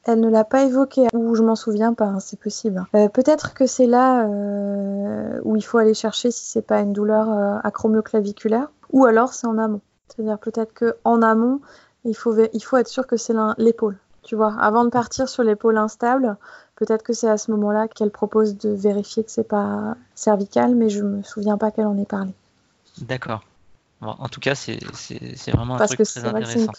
Elle 0.05 0.19
ne 0.19 0.29
l'a 0.29 0.43
pas 0.43 0.63
évoqué, 0.63 1.07
ou 1.13 1.33
je 1.33 1.41
m'en 1.41 1.55
souviens 1.55 1.95
pas, 1.95 2.05
hein, 2.05 2.19
c'est 2.19 2.39
possible. 2.39 2.85
Euh, 2.95 3.09
Peut-être 3.09 3.55
que 3.55 3.65
c'est 3.65 3.87
là 3.87 4.27
euh, 4.27 5.39
où 5.43 5.55
il 5.55 5.63
faut 5.63 5.79
aller 5.79 5.95
chercher 5.95 6.29
si 6.29 6.45
c'est 6.45 6.61
pas 6.61 6.79
une 6.79 6.93
douleur 6.93 7.27
euh, 7.31 7.57
acromioclaviculaire, 7.63 8.67
ou 8.91 9.05
alors 9.05 9.33
c'est 9.33 9.47
en 9.47 9.57
amont. 9.57 9.81
C'est-à-dire 10.07 10.37
peut-être 10.37 10.73
que 10.75 10.95
en 11.03 11.23
amont, 11.23 11.59
il 12.03 12.15
faut, 12.15 12.35
il 12.53 12.63
faut 12.63 12.77
être 12.77 12.87
sûr 12.87 13.07
que 13.07 13.17
c'est 13.17 13.33
l'épaule. 13.57 13.97
Tu 14.21 14.35
vois, 14.35 14.55
avant 14.59 14.85
de 14.85 14.89
partir 14.89 15.27
sur 15.27 15.41
l'épaule 15.41 15.77
instable, 15.77 16.37
peut-être 16.75 17.03
que 17.03 17.13
c'est 17.13 17.29
à 17.29 17.37
ce 17.37 17.51
moment-là 17.51 17.87
qu'elle 17.87 18.11
propose 18.11 18.57
de 18.57 18.69
vérifier 18.69 19.23
que 19.23 19.31
c'est 19.31 19.47
pas 19.47 19.95
cervical, 20.13 20.75
mais 20.75 20.89
je 20.89 21.01
me 21.01 21.23
souviens 21.23 21.57
pas 21.57 21.71
qu'elle 21.71 21.87
en 21.87 21.97
ait 21.97 22.05
parlé. 22.05 22.31
D'accord. 23.01 23.43
Bon, 24.01 24.15
en 24.19 24.27
tout 24.27 24.39
cas, 24.39 24.55
c'est 24.55 24.77
vraiment 25.51 25.75
un 25.75 25.77
Parce 25.77 25.91
truc 25.91 25.99
que 25.99 26.19
très 26.19 26.29
vrai 26.29 26.41
que 26.41 26.47
intéressant. 26.47 26.71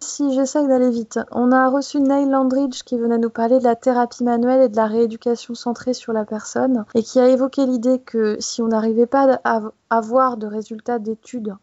Si 0.00 0.34
j'essaye 0.34 0.68
d'aller 0.68 0.90
vite, 0.90 1.18
on 1.30 1.50
a 1.50 1.68
reçu 1.68 1.98
Neil 1.98 2.28
Landridge 2.28 2.82
qui 2.82 2.98
venait 2.98 3.16
nous 3.16 3.30
parler 3.30 3.58
de 3.58 3.64
la 3.64 3.74
thérapie 3.74 4.22
manuelle 4.22 4.60
et 4.60 4.68
de 4.68 4.76
la 4.76 4.86
rééducation 4.86 5.54
centrée 5.54 5.94
sur 5.94 6.12
la 6.12 6.24
personne 6.24 6.84
et 6.94 7.02
qui 7.02 7.20
a 7.20 7.28
évoqué 7.28 7.64
l'idée 7.64 8.00
que 8.00 8.36
si 8.38 8.60
on 8.60 8.68
n'arrivait 8.68 9.06
pas 9.06 9.40
à 9.44 9.62
avoir 9.88 10.36
de 10.36 10.46
résultats 10.46 10.98
d'études 10.98 11.54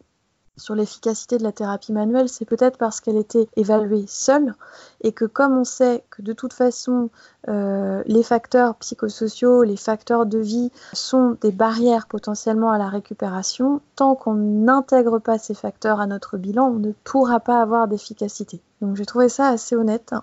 sur 0.56 0.74
l'efficacité 0.74 1.38
de 1.38 1.42
la 1.42 1.52
thérapie 1.52 1.92
manuelle, 1.92 2.28
c'est 2.28 2.44
peut-être 2.44 2.76
parce 2.78 3.00
qu'elle 3.00 3.16
était 3.16 3.48
évaluée 3.56 4.04
seule 4.06 4.54
et 5.00 5.12
que 5.12 5.24
comme 5.24 5.56
on 5.56 5.64
sait 5.64 6.04
que 6.10 6.22
de 6.22 6.32
toute 6.32 6.52
façon 6.52 7.10
euh, 7.48 8.02
les 8.06 8.22
facteurs 8.22 8.74
psychosociaux, 8.76 9.62
les 9.62 9.76
facteurs 9.76 10.26
de 10.26 10.38
vie 10.38 10.70
sont 10.92 11.36
des 11.40 11.52
barrières 11.52 12.06
potentiellement 12.06 12.70
à 12.70 12.78
la 12.78 12.88
récupération, 12.88 13.80
tant 13.96 14.14
qu'on 14.14 14.34
n'intègre 14.34 15.18
pas 15.18 15.38
ces 15.38 15.54
facteurs 15.54 16.00
à 16.00 16.06
notre 16.06 16.36
bilan, 16.36 16.66
on 16.66 16.78
ne 16.78 16.92
pourra 17.04 17.40
pas 17.40 17.60
avoir 17.60 17.88
d'efficacité. 17.88 18.60
Donc 18.80 18.96
j'ai 18.96 19.06
trouvé 19.06 19.28
ça 19.28 19.48
assez 19.48 19.74
honnête. 19.74 20.14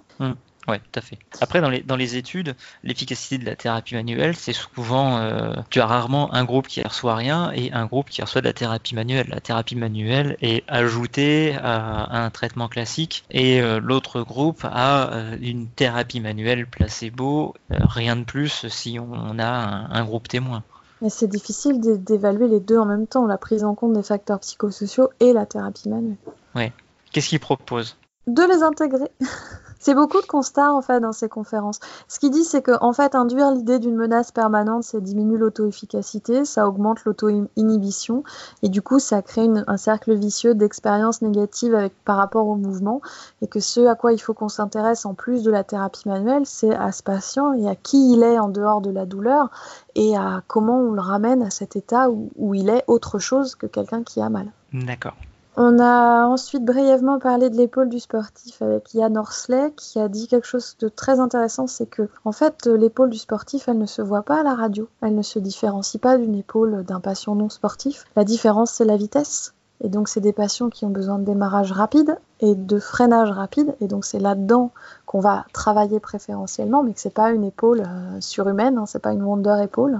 Ouais, 0.69 0.79
tout 0.79 0.99
à 0.99 1.01
fait. 1.01 1.17
Après, 1.41 1.61
dans 1.61 1.69
les, 1.69 1.81
dans 1.81 1.95
les 1.95 2.15
études, 2.15 2.55
l'efficacité 2.83 3.39
de 3.39 3.45
la 3.45 3.55
thérapie 3.55 3.95
manuelle, 3.95 4.35
c'est 4.35 4.53
souvent, 4.53 5.17
euh, 5.17 5.53
tu 5.71 5.81
as 5.81 5.87
rarement 5.87 6.31
un 6.33 6.43
groupe 6.43 6.67
qui 6.67 6.83
reçoit 6.83 7.15
rien 7.15 7.51
et 7.53 7.71
un 7.71 7.87
groupe 7.87 8.09
qui 8.09 8.21
reçoit 8.21 8.41
de 8.41 8.45
la 8.45 8.53
thérapie 8.53 8.93
manuelle. 8.93 9.27
La 9.29 9.41
thérapie 9.41 9.75
manuelle 9.75 10.37
est 10.41 10.63
ajoutée 10.67 11.55
à, 11.55 12.23
un 12.23 12.29
traitement 12.29 12.67
classique 12.67 13.23
et 13.31 13.61
euh, 13.61 13.79
l'autre 13.79 14.21
groupe 14.21 14.63
a 14.63 15.11
euh, 15.11 15.37
une 15.41 15.67
thérapie 15.67 16.19
manuelle 16.19 16.67
placebo, 16.67 17.55
rien 17.69 18.15
de 18.15 18.23
plus 18.23 18.67
si 18.67 18.99
on, 18.99 19.11
on 19.11 19.39
a 19.39 19.47
un, 19.47 19.91
un, 19.91 20.05
groupe 20.05 20.27
témoin. 20.27 20.63
Mais 21.01 21.09
c'est 21.09 21.27
difficile 21.27 21.79
d'évaluer 21.79 22.47
les 22.47 22.59
deux 22.59 22.77
en 22.77 22.85
même 22.85 23.07
temps, 23.07 23.25
la 23.25 23.37
prise 23.37 23.63
en 23.63 23.73
compte 23.73 23.93
des 23.93 24.03
facteurs 24.03 24.39
psychosociaux 24.39 25.09
et 25.19 25.33
la 25.33 25.45
thérapie 25.47 25.89
manuelle. 25.89 26.17
Ouais. 26.53 26.73
Qu'est-ce 27.11 27.29
qu'il 27.29 27.39
propose 27.39 27.97
De 28.27 28.43
les 28.43 28.61
intégrer. 28.61 29.09
C'est 29.79 29.95
beaucoup 29.95 30.21
de 30.21 30.25
constats 30.25 30.73
en 30.73 30.81
fait 30.81 30.99
dans 30.99 31.13
ces 31.13 31.29
conférences. 31.29 31.79
Ce 32.07 32.19
qu'il 32.19 32.31
dit, 32.31 32.43
c'est 32.43 32.61
que 32.61 32.71
en 32.81 32.93
fait, 32.93 33.15
induire 33.15 33.51
l'idée 33.51 33.79
d'une 33.79 33.95
menace 33.95 34.31
permanente, 34.31 34.83
ça 34.83 34.99
diminue 34.99 35.37
l'auto-efficacité, 35.37 36.45
ça 36.45 36.67
augmente 36.67 37.05
l'auto-inhibition, 37.05 38.23
et 38.61 38.69
du 38.69 38.81
coup, 38.81 38.99
ça 38.99 39.21
crée 39.21 39.49
un 39.67 39.77
cercle 39.77 40.13
vicieux 40.13 40.53
d'expériences 40.53 41.21
négatives 41.21 41.73
avec, 41.73 41.93
par 42.03 42.17
rapport 42.17 42.47
au 42.47 42.55
mouvement, 42.55 43.01
et 43.41 43.47
que 43.47 43.59
ce 43.59 43.85
à 43.87 43.95
quoi 43.95 44.11
il 44.11 44.19
faut 44.19 44.33
qu'on 44.33 44.49
s'intéresse 44.49 45.05
en 45.05 45.13
plus 45.13 45.43
de 45.43 45.51
la 45.51 45.63
thérapie 45.63 46.07
manuelle, 46.07 46.43
c'est 46.45 46.75
à 46.75 46.91
ce 46.91 47.01
patient 47.01 47.53
et 47.53 47.69
à 47.69 47.75
qui 47.75 48.13
il 48.13 48.23
est 48.23 48.37
en 48.37 48.49
dehors 48.49 48.81
de 48.81 48.91
la 48.91 49.05
douleur, 49.05 49.49
et 49.95 50.17
à 50.17 50.43
comment 50.47 50.79
on 50.79 50.91
le 50.91 51.01
ramène 51.01 51.41
à 51.41 51.49
cet 51.49 51.75
état 51.75 52.09
où 52.09 52.53
il 52.53 52.69
est 52.69 52.83
autre 52.87 53.17
chose 53.19 53.55
que 53.55 53.65
quelqu'un 53.65 54.03
qui 54.03 54.21
a 54.21 54.29
mal. 54.29 54.51
D'accord. 54.73 55.15
On 55.61 55.77
a 55.77 56.25
ensuite 56.25 56.63
brièvement 56.63 57.19
parlé 57.19 57.49
de 57.49 57.57
l'épaule 57.57 57.89
du 57.89 57.99
sportif 57.99 58.61
avec 58.61 58.93
Yann 58.93 59.17
Orsley 59.17 59.73
qui 59.75 59.99
a 59.99 60.07
dit 60.07 60.29
quelque 60.29 60.47
chose 60.47 60.77
de 60.79 60.87
très 60.87 61.19
intéressant, 61.19 61.67
c'est 61.67 61.85
que 61.85 62.07
en 62.23 62.31
fait 62.31 62.65
l'épaule 62.65 63.09
du 63.09 63.17
sportif 63.17 63.67
elle 63.67 63.77
ne 63.77 63.85
se 63.85 64.01
voit 64.01 64.23
pas 64.23 64.39
à 64.39 64.43
la 64.43 64.55
radio, 64.55 64.87
elle 65.01 65.15
ne 65.15 65.21
se 65.21 65.37
différencie 65.37 65.99
pas 65.99 66.17
d'une 66.17 66.35
épaule 66.35 66.85
d'un 66.85 67.01
patient 67.01 67.35
non 67.35 67.49
sportif. 67.49 68.05
La 68.15 68.23
différence 68.23 68.71
c'est 68.71 68.85
la 68.85 68.95
vitesse. 68.95 69.53
Et 69.83 69.89
donc 69.89 70.07
c'est 70.07 70.21
des 70.21 70.31
patients 70.31 70.69
qui 70.69 70.85
ont 70.85 70.91
besoin 70.91 71.19
de 71.19 71.25
démarrage 71.25 71.73
rapide 71.73 72.17
et 72.39 72.55
de 72.55 72.79
freinage 72.79 73.31
rapide 73.31 73.75
et 73.81 73.87
donc 73.87 74.05
c'est 74.05 74.19
là-dedans 74.19 74.71
qu'on 75.05 75.19
va 75.19 75.45
travailler 75.51 75.99
préférentiellement 75.99 76.83
mais 76.83 76.93
que 76.93 77.01
c'est 77.01 77.13
pas 77.13 77.31
une 77.31 77.43
épaule 77.43 77.81
euh, 77.81 78.21
surhumaine, 78.21 78.77
hein, 78.77 78.85
c'est 78.85 79.01
pas 79.01 79.11
une 79.11 79.23
wonder 79.23 79.57
épaule. 79.61 79.99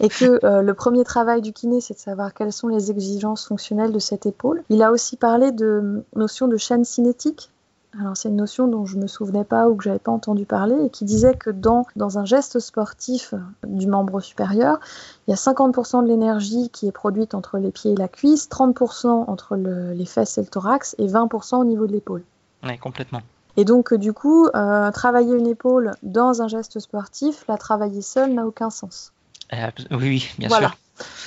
Et 0.00 0.08
que 0.08 0.44
euh, 0.44 0.62
le 0.62 0.74
premier 0.74 1.04
travail 1.04 1.42
du 1.42 1.52
kiné, 1.52 1.80
c'est 1.80 1.94
de 1.94 1.98
savoir 1.98 2.34
quelles 2.34 2.52
sont 2.52 2.68
les 2.68 2.90
exigences 2.90 3.46
fonctionnelles 3.46 3.92
de 3.92 3.98
cette 3.98 4.26
épaule. 4.26 4.62
Il 4.68 4.82
a 4.82 4.92
aussi 4.92 5.16
parlé 5.16 5.52
de 5.52 6.04
notion 6.14 6.48
de 6.48 6.56
chaîne 6.56 6.84
cinétique. 6.84 7.50
Alors 7.98 8.16
c'est 8.16 8.28
une 8.28 8.36
notion 8.36 8.68
dont 8.68 8.84
je 8.84 8.98
me 8.98 9.06
souvenais 9.06 9.44
pas 9.44 9.68
ou 9.68 9.74
que 9.74 9.84
j'avais 9.84 9.98
pas 9.98 10.12
entendu 10.12 10.44
parler 10.44 10.76
et 10.84 10.90
qui 10.90 11.04
disait 11.04 11.34
que 11.34 11.50
dans, 11.50 11.86
dans 11.96 12.18
un 12.18 12.24
geste 12.24 12.60
sportif 12.60 13.34
du 13.66 13.86
membre 13.86 14.20
supérieur, 14.20 14.78
il 15.26 15.30
y 15.30 15.34
a 15.34 15.36
50% 15.36 16.02
de 16.02 16.08
l'énergie 16.08 16.68
qui 16.70 16.86
est 16.86 16.92
produite 16.92 17.34
entre 17.34 17.58
les 17.58 17.70
pieds 17.70 17.92
et 17.92 17.96
la 17.96 18.08
cuisse, 18.08 18.48
30% 18.50 19.08
entre 19.08 19.56
le, 19.56 19.92
les 19.94 20.04
fesses 20.04 20.36
et 20.36 20.42
le 20.42 20.48
thorax 20.48 20.94
et 20.98 21.06
20% 21.06 21.56
au 21.56 21.64
niveau 21.64 21.86
de 21.86 21.92
l'épaule. 21.92 22.22
Oui, 22.62 22.76
complètement. 22.78 23.22
Et 23.56 23.64
donc, 23.64 23.92
du 23.92 24.12
coup, 24.12 24.46
euh, 24.54 24.90
travailler 24.92 25.34
une 25.34 25.48
épaule 25.48 25.92
dans 26.04 26.42
un 26.42 26.48
geste 26.48 26.78
sportif, 26.78 27.44
la 27.48 27.56
travailler 27.56 28.02
seule 28.02 28.32
n'a 28.32 28.46
aucun 28.46 28.70
sens. 28.70 29.12
Oui, 29.52 29.78
oui, 29.90 30.28
bien 30.38 30.48
voilà. 30.48 30.68
sûr. 30.68 30.78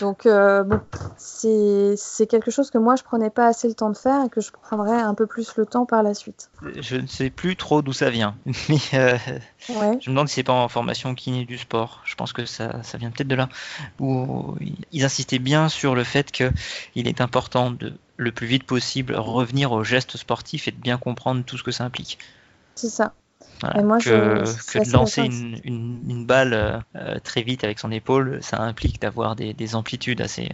Donc, 0.02 0.26
euh, 0.26 0.64
bon, 0.64 0.82
c'est 1.18 2.28
quelque 2.28 2.52
chose 2.52 2.72
que 2.72 2.78
moi, 2.78 2.96
je 2.96 3.04
prenais 3.04 3.30
pas 3.30 3.48
assez 3.48 3.68
le 3.68 3.74
temps 3.74 3.90
de 3.90 3.98
faire 3.98 4.26
et 4.26 4.30
que 4.30 4.42
je 4.42 4.52
prendrais 4.52 5.00
un 5.00 5.14
peu 5.14 5.28
plus 5.28 5.56
le 5.56 5.66
temps 5.66 5.86
par 5.86 6.04
la 6.04 6.14
suite. 6.14 6.50
Je 6.80 6.96
ne 6.98 7.08
sais 7.08 7.30
plus 7.30 7.56
trop 7.56 7.82
d'où 7.82 7.94
ça 7.94 8.10
vient, 8.10 8.36
mais 8.70 8.80
euh, 8.94 9.18
ouais. 9.70 9.98
je 10.00 10.10
me 10.10 10.16
demande 10.16 10.28
si 10.28 10.36
c'est 10.36 10.44
pas 10.44 10.54
en 10.54 10.68
formation 10.68 11.14
kiné 11.16 11.46
du 11.46 11.58
sport. 11.58 12.02
Je 12.06 12.16
pense 12.16 12.34
que 12.34 12.46
ça, 12.46 12.84
ça 12.84 12.98
vient 12.98 13.12
peut-être 13.12 13.28
de 13.28 13.36
là, 13.36 13.50
où 14.00 14.56
ils 14.92 15.04
insistaient 15.04 15.40
bien 15.40 15.70
sur 15.70 15.96
le 15.96 16.04
fait 16.04 16.32
qu'il 16.32 17.08
est 17.08 17.22
important 17.22 17.72
de 17.72 17.94
le 18.18 18.32
plus 18.32 18.48
vite 18.48 18.66
possible 18.66 19.16
revenir 19.16 19.72
au 19.72 19.84
geste 19.84 20.18
sportif 20.18 20.68
et 20.68 20.72
de 20.72 20.78
bien 20.78 20.98
comprendre 20.98 21.44
tout 21.44 21.58
ce 21.58 21.64
que 21.64 21.72
ça 21.72 21.84
implique. 21.84 22.20
C'est 22.76 22.90
ça. 22.90 23.14
Voilà, 23.62 23.84
moi, 23.84 24.00
que, 24.00 24.44
que 24.72 24.84
de 24.84 24.92
lancer 24.92 25.22
une, 25.22 25.60
une, 25.64 26.00
une, 26.10 26.26
balle 26.26 26.84
euh, 26.96 27.20
très 27.20 27.44
vite 27.44 27.64
avec 27.64 27.78
son 27.78 27.92
épaule, 27.92 28.40
ça 28.42 28.60
implique 28.62 29.00
d'avoir 29.00 29.36
des, 29.36 29.54
des, 29.54 29.76
amplitudes 29.76 30.22
assez, 30.22 30.50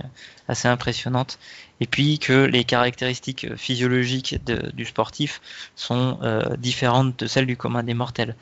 assez 0.47 0.67
impressionnantes. 0.67 1.39
Et 1.79 1.87
puis 1.87 2.19
que 2.19 2.33
les 2.33 2.63
caractéristiques 2.63 3.55
physiologiques 3.55 4.43
de, 4.45 4.71
du 4.71 4.85
sportif 4.85 5.41
sont 5.75 6.19
euh, 6.21 6.57
différentes 6.57 7.17
de 7.19 7.27
celles 7.27 7.45
du 7.45 7.55
commun 7.55 7.83
des 7.83 7.93
mortels. 7.93 8.35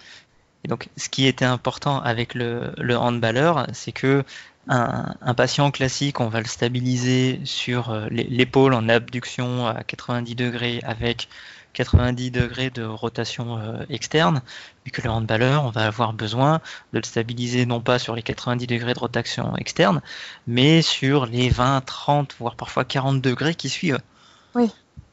Et 0.63 0.67
donc, 0.67 0.89
ce 0.97 1.09
qui 1.09 1.27
était 1.27 1.45
important 1.45 2.01
avec 2.01 2.33
le, 2.33 2.73
le 2.77 2.97
handballeur, 2.97 3.67
c'est 3.73 3.91
que 3.91 4.23
un, 4.67 5.13
un, 5.21 5.33
patient 5.35 5.69
classique, 5.69 6.19
on 6.19 6.27
va 6.27 6.39
le 6.39 6.47
stabiliser 6.47 7.39
sur 7.43 7.91
euh, 7.91 8.07
l'épaule 8.09 8.73
en 8.73 8.89
abduction 8.89 9.67
à 9.67 9.83
90 9.83 10.33
degrés 10.33 10.79
avec 10.83 11.29
90 11.75 12.31
degrés 12.31 12.69
de 12.69 12.83
rotation 12.83 13.57
euh, 13.57 13.83
externe, 13.89 14.41
mais 14.83 14.91
que 14.91 15.01
le 15.01 15.09
handballeur, 15.09 15.65
on 15.65 15.69
va 15.69 15.85
avoir 15.85 16.13
besoin 16.13 16.61
de 16.93 16.99
le 16.99 17.03
stabiliser 17.03 17.65
non 17.65 17.81
pas 17.81 17.99
sur 17.99 18.15
les 18.15 18.23
90 18.23 18.65
degrés 18.65 18.93
de 18.93 18.99
rotation 18.99 19.55
externe, 19.57 20.01
mais 20.47 20.81
sur 20.81 21.25
les 21.25 21.49
20, 21.49 21.81
30, 21.81 22.35
voire 22.39 22.55
parfois 22.55 22.85
40 22.85 23.21
degrés 23.21 23.55
qui 23.55 23.69
suivent. 23.69 23.99
Oui. 24.55 24.71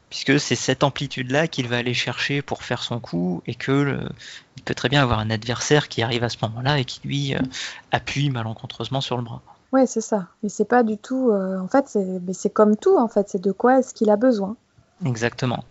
Puisque 0.08 0.38
c'est 0.38 0.54
cette 0.54 0.84
amplitude-là 0.84 1.48
qu'il 1.48 1.68
va 1.68 1.78
aller 1.78 1.94
chercher 1.94 2.42
pour 2.42 2.62
faire 2.62 2.82
son 2.82 3.00
coup, 3.00 3.42
et 3.46 3.54
que 3.54 3.72
le, 3.72 4.08
il 4.56 4.62
peut 4.62 4.74
très 4.74 4.88
bien 4.88 5.02
avoir 5.02 5.18
un 5.18 5.30
adversaire 5.30 5.88
qui 5.88 6.02
arrive 6.02 6.22
à 6.22 6.28
ce 6.28 6.36
moment-là 6.42 6.78
et 6.78 6.84
qui 6.84 7.00
lui 7.04 7.34
euh, 7.34 7.40
appuie 7.90 8.30
malencontreusement 8.30 9.00
sur 9.00 9.16
le 9.16 9.24
bras. 9.24 9.42
Oui, 9.72 9.86
c'est 9.86 10.02
ça. 10.02 10.28
Mais 10.42 10.48
c'est 10.48 10.66
pas 10.66 10.82
du 10.82 10.98
tout. 10.98 11.30
Euh, 11.30 11.58
en 11.58 11.66
fait, 11.66 11.98
c'est 12.32 12.50
comme 12.50 12.76
tout. 12.76 12.96
En 12.98 13.08
fait, 13.08 13.28
c'est 13.30 13.40
de 13.40 13.52
quoi 13.52 13.78
est-ce 13.78 13.94
qu'il 13.94 14.10
a 14.10 14.16
besoin? 14.16 14.54
Exactement. 15.04 15.64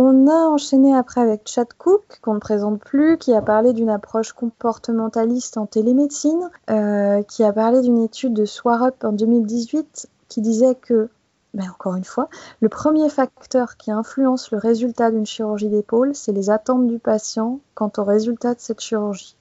On 0.00 0.28
a 0.28 0.46
enchaîné 0.46 0.94
après 0.94 1.20
avec 1.20 1.48
Chad 1.48 1.66
Cook, 1.76 2.20
qu'on 2.22 2.34
ne 2.34 2.38
présente 2.38 2.78
plus, 2.78 3.18
qui 3.18 3.34
a 3.34 3.42
parlé 3.42 3.72
d'une 3.72 3.90
approche 3.90 4.32
comportementaliste 4.32 5.58
en 5.58 5.66
télémédecine, 5.66 6.50
euh, 6.70 7.24
qui 7.24 7.42
a 7.42 7.52
parlé 7.52 7.80
d'une 7.80 7.98
étude 8.04 8.32
de 8.32 8.44
Swarup 8.44 9.02
en 9.02 9.10
2018 9.10 10.08
qui 10.28 10.40
disait 10.40 10.76
que, 10.76 11.08
ben 11.52 11.68
encore 11.70 11.96
une 11.96 12.04
fois, 12.04 12.28
le 12.60 12.68
premier 12.68 13.08
facteur 13.08 13.76
qui 13.76 13.90
influence 13.90 14.52
le 14.52 14.58
résultat 14.58 15.10
d'une 15.10 15.26
chirurgie 15.26 15.68
d'épaule, 15.68 16.14
c'est 16.14 16.30
les 16.30 16.48
attentes 16.48 16.86
du 16.86 17.00
patient 17.00 17.58
quant 17.74 17.90
au 17.96 18.04
résultat 18.04 18.54
de 18.54 18.60
cette 18.60 18.80
chirurgie. 18.80 19.34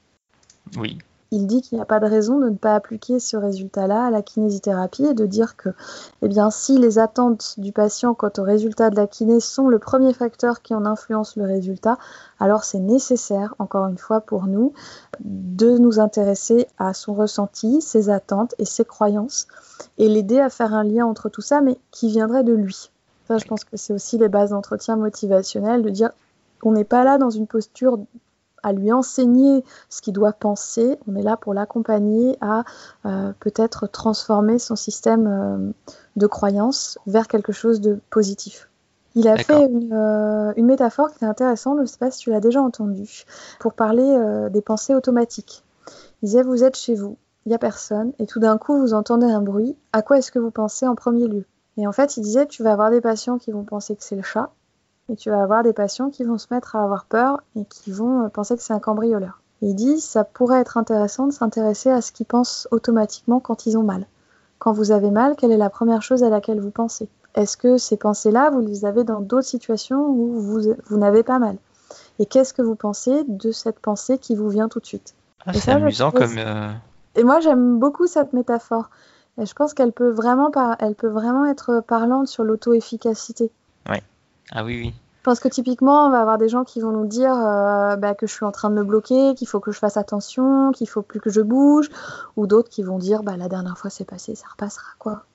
Oui, 0.75 0.97
il 1.31 1.47
dit 1.47 1.61
qu'il 1.61 1.77
n'y 1.77 1.81
a 1.81 1.85
pas 1.85 1.99
de 1.99 2.05
raison 2.05 2.39
de 2.39 2.49
ne 2.49 2.55
pas 2.55 2.75
appliquer 2.75 3.19
ce 3.19 3.37
résultat-là 3.37 4.05
à 4.05 4.09
la 4.11 4.21
kinésithérapie 4.21 5.05
et 5.05 5.13
de 5.13 5.25
dire 5.25 5.57
que 5.57 5.69
eh 6.21 6.27
bien, 6.27 6.49
si 6.49 6.77
les 6.77 6.99
attentes 6.99 7.55
du 7.57 7.71
patient 7.71 8.13
quant 8.13 8.31
au 8.37 8.43
résultat 8.43 8.89
de 8.89 8.95
la 8.95 9.07
kiné 9.07 9.39
sont 9.39 9.67
le 9.67 9.79
premier 9.79 10.13
facteur 10.13 10.61
qui 10.61 10.73
en 10.73 10.85
influence 10.85 11.35
le 11.35 11.43
résultat, 11.43 11.97
alors 12.39 12.63
c'est 12.63 12.79
nécessaire, 12.79 13.55
encore 13.59 13.87
une 13.87 13.97
fois 13.97 14.21
pour 14.21 14.47
nous, 14.47 14.73
de 15.19 15.77
nous 15.77 15.99
intéresser 15.99 16.67
à 16.77 16.93
son 16.93 17.13
ressenti, 17.13 17.81
ses 17.81 18.09
attentes 18.09 18.55
et 18.59 18.65
ses 18.65 18.85
croyances 18.85 19.47
et 19.97 20.07
l'aider 20.07 20.39
à 20.39 20.49
faire 20.49 20.73
un 20.73 20.83
lien 20.83 21.05
entre 21.05 21.29
tout 21.29 21.41
ça, 21.41 21.61
mais 21.61 21.77
qui 21.91 22.09
viendrait 22.09 22.43
de 22.43 22.53
lui. 22.53 22.89
Ça, 23.27 23.37
je 23.37 23.45
pense 23.45 23.65
que 23.65 23.75
c'est 23.75 23.93
aussi 23.93 24.17
les 24.17 24.29
bases 24.29 24.51
d'entretien 24.51 24.95
motivationnel, 24.95 25.81
de 25.81 25.89
dire 25.89 26.11
on 26.63 26.71
n'est 26.71 26.85
pas 26.85 27.03
là 27.03 27.17
dans 27.17 27.29
une 27.29 27.47
posture 27.47 27.99
à 28.67 28.73
lui 28.73 28.91
enseigner 28.91 29.63
ce 29.89 30.01
qu'il 30.01 30.13
doit 30.13 30.33
penser. 30.33 30.99
On 31.07 31.15
est 31.15 31.23
là 31.23 31.37
pour 31.37 31.53
l'accompagner 31.53 32.37
à 32.41 32.65
euh, 33.05 33.31
peut-être 33.39 33.87
transformer 33.87 34.59
son 34.59 34.75
système 34.75 35.25
euh, 35.25 35.71
de 36.17 36.27
croyance 36.27 36.99
vers 37.07 37.29
quelque 37.29 37.53
chose 37.53 37.79
de 37.79 37.99
positif. 38.09 38.69
Il 39.15 39.29
a 39.29 39.37
fait 39.37 39.69
euh, 39.91 40.53
une, 40.57 40.65
métaphore 40.65 41.11
qui 41.13 41.23
est 41.23 41.27
intéressante, 41.27 41.77
je 41.77 41.81
ne 41.83 41.87
sais 41.87 41.97
pas 41.97 42.11
si 42.11 42.19
tu 42.19 42.29
l'as 42.29 42.41
déjà 42.41 42.61
entendue, 42.61 43.23
pour 43.59 43.73
parler 43.73 44.49
des 44.51 44.61
pensées 44.61 44.93
automatiques. 44.93 45.63
Il 46.21 46.25
disait, 46.25 46.43
vous 46.43 46.63
êtes 46.63 46.77
chez 46.77 46.93
vous, 46.93 47.17
il 47.45 47.49
n'y 47.49 47.55
a 47.55 47.59
personne, 47.59 48.11
et 48.19 48.27
tout 48.27 48.39
d'un 48.39 48.59
coup, 48.59 48.77
vous 48.77 48.93
entendez 48.93 49.25
un 49.25 49.41
bruit. 49.41 49.75
À 49.91 50.03
quoi 50.03 50.19
est-ce 50.19 50.31
que 50.31 50.37
vous 50.37 50.51
pensez 50.51 50.85
en 50.85 50.93
premier 50.93 51.27
lieu? 51.27 51.45
Et 51.77 51.87
en 51.87 51.93
fait, 51.93 52.17
il 52.17 52.21
disait, 52.21 52.45
tu 52.45 52.61
vas 52.61 52.73
avoir 52.73 52.91
des 52.91 53.01
patients 53.01 53.39
qui 53.39 53.51
vont 53.51 53.63
penser 53.63 53.95
que 53.95 54.03
c'est 54.03 54.15
le 54.15 54.23
chat, 54.23 54.51
et 55.09 55.15
tu 55.15 55.29
vas 55.29 55.41
avoir 55.41 55.63
des 55.63 55.73
patients 55.73 56.09
qui 56.09 56.23
vont 56.23 56.37
se 56.37 56.47
mettre 56.51 56.75
à 56.75 56.83
avoir 56.83 57.05
peur 57.05 57.41
et 57.55 57.65
qui 57.65 57.91
vont 57.91 58.25
euh, 58.25 58.29
penser 58.29 58.55
que 58.55 58.61
c'est 58.61 58.73
un 58.73 58.79
cambrioleur. 58.79 59.41
il 59.61 59.75
dit 59.75 59.99
ça 59.99 60.23
pourrait 60.23 60.59
être 60.59 60.77
intéressant 60.77 61.27
de 61.27 61.33
s'intéresser 61.33 61.89
à 61.89 62.01
ce 62.01 62.11
qu'ils 62.11 62.25
pensent 62.25 62.67
automatiquement 62.71 63.39
quand 63.39 63.65
ils 63.65 63.77
ont 63.77 63.83
mal. 63.83 64.05
Quand 64.59 64.71
vous 64.71 64.91
avez 64.91 65.11
mal, 65.11 65.35
quelle 65.35 65.51
est 65.51 65.57
la 65.57 65.69
première 65.69 66.01
chose 66.01 66.23
à 66.23 66.29
laquelle 66.29 66.59
vous 66.59 66.71
pensez? 66.71 67.07
Est-ce 67.35 67.57
que 67.57 67.77
ces 67.77 67.97
pensées-là, 67.97 68.49
vous 68.49 68.61
les 68.61 68.85
avez 68.85 69.03
dans 69.03 69.21
d'autres 69.21 69.47
situations 69.47 70.07
où 70.07 70.39
vous, 70.39 70.73
vous 70.85 70.97
n'avez 70.97 71.21
pas 71.21 71.37
mal? 71.37 71.57
Et 72.19 72.25
qu'est-ce 72.25 72.53
que 72.53 72.63
vous 72.63 72.75
pensez 72.75 73.23
de 73.27 73.51
cette 73.51 73.79
pensée 73.79 74.17
qui 74.17 74.35
vous 74.35 74.49
vient 74.49 74.67
tout 74.67 74.79
de 74.79 74.85
suite? 74.87 75.13
Ah, 75.45 75.53
C'est 75.53 75.71
amusant 75.71 76.11
comme... 76.11 76.37
Euh, 76.37 76.71
et 77.15 77.23
moi 77.23 77.39
j'aime 77.39 77.77
beaucoup 77.77 78.07
cette 78.07 78.33
métaphore. 78.33 78.89
Et 79.39 79.45
je 79.45 79.53
pense 79.53 79.75
qu'elle 79.75 79.91
peut, 79.91 80.09
vraiment 80.09 80.51
elle 80.79 80.95
peut 80.95 81.07
vraiment 81.07 81.45
être 81.45 81.83
parlante 81.85 82.27
sur 82.27 82.43
l'auto-efficacité. 82.43 83.51
Ah 84.51 84.63
oui, 84.63 84.79
oui. 84.81 84.93
Parce 85.27 85.41
que 85.41 85.49
typiquement, 85.49 86.05
on 86.05 86.09
va 86.09 86.21
avoir 86.21 86.37
des 86.37 86.47
gens 86.47 86.63
qui 86.63 86.79
vont 86.79 86.91
nous 86.91 87.05
dire 87.05 87.33
euh, 87.33 87.97
bah, 87.97 88.15
que 88.15 88.25
je 88.27 88.33
suis 88.33 88.45
en 88.45 88.53
train 88.53 88.69
de 88.69 88.75
me 88.75 88.83
bloquer, 88.85 89.35
qu'il 89.35 89.45
faut 89.45 89.59
que 89.59 89.73
je 89.73 89.77
fasse 89.77 89.97
attention, 89.97 90.71
qu'il 90.71 90.87
faut 90.87 91.01
plus 91.01 91.19
que 91.19 91.29
je 91.29 91.41
bouge, 91.41 91.89
ou 92.37 92.47
d'autres 92.47 92.69
qui 92.69 92.81
vont 92.81 92.97
dire 92.97 93.23
bah, 93.23 93.35
la 93.35 93.49
dernière 93.49 93.77
fois 93.77 93.89
c'est 93.89 94.05
passé, 94.05 94.35
ça 94.35 94.45
repassera 94.49 94.87
quoi. 94.99 95.25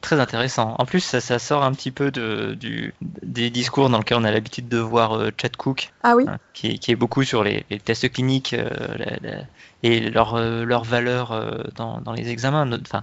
Très 0.00 0.18
intéressant. 0.18 0.74
En 0.78 0.86
plus, 0.86 1.00
ça, 1.00 1.38
sort 1.38 1.62
un 1.62 1.72
petit 1.72 1.90
peu 1.90 2.10
de, 2.10 2.54
du, 2.54 2.94
des 3.02 3.50
discours 3.50 3.90
dans 3.90 3.98
lesquels 3.98 4.16
on 4.16 4.24
a 4.24 4.30
l'habitude 4.30 4.66
de 4.66 4.78
voir 4.78 5.12
euh, 5.12 5.28
Chad 5.38 5.58
Cook, 5.58 5.92
ah 6.02 6.16
oui. 6.16 6.24
Hein, 6.26 6.38
qui, 6.54 6.80
est, 6.88 6.96
beaucoup 6.96 7.22
sur 7.22 7.44
les, 7.44 7.66
tests 7.84 8.10
cliniques 8.10 8.54
euh, 8.54 9.42
et 9.82 10.08
leur, 10.08 10.38
leur 10.40 10.84
valeur 10.84 11.68
dans, 11.76 12.00
dans, 12.00 12.14
les 12.14 12.30
examens. 12.30 12.66
Enfin, 12.80 13.02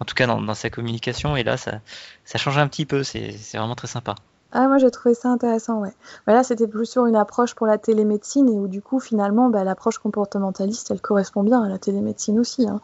en 0.00 0.04
tout 0.04 0.14
cas 0.14 0.26
dans, 0.26 0.42
dans, 0.42 0.52
sa 0.52 0.68
communication. 0.68 1.34
Et 1.34 1.44
là, 1.44 1.56
ça, 1.56 1.80
ça 2.26 2.36
change 2.36 2.58
un 2.58 2.68
petit 2.68 2.84
peu. 2.84 3.04
C'est 3.04 3.34
vraiment 3.54 3.74
très 3.74 3.88
sympa. 3.88 4.14
Ah, 4.52 4.66
moi 4.66 4.78
j'ai 4.78 4.90
trouvé 4.90 5.14
ça 5.14 5.28
intéressant, 5.28 5.80
ouais. 5.80 5.92
Voilà, 6.26 6.42
c'était 6.42 6.66
plus 6.66 6.86
sur 6.86 7.04
une 7.06 7.16
approche 7.16 7.54
pour 7.54 7.66
la 7.66 7.76
télémédecine 7.76 8.48
et 8.48 8.58
où 8.58 8.66
du 8.66 8.80
coup 8.80 8.98
finalement 8.98 9.50
bah, 9.50 9.62
l'approche 9.62 9.98
comportementaliste 9.98 10.90
elle 10.90 11.02
correspond 11.02 11.42
bien 11.42 11.62
à 11.62 11.68
la 11.68 11.78
télémédecine 11.78 12.38
aussi, 12.38 12.66
hein, 12.66 12.80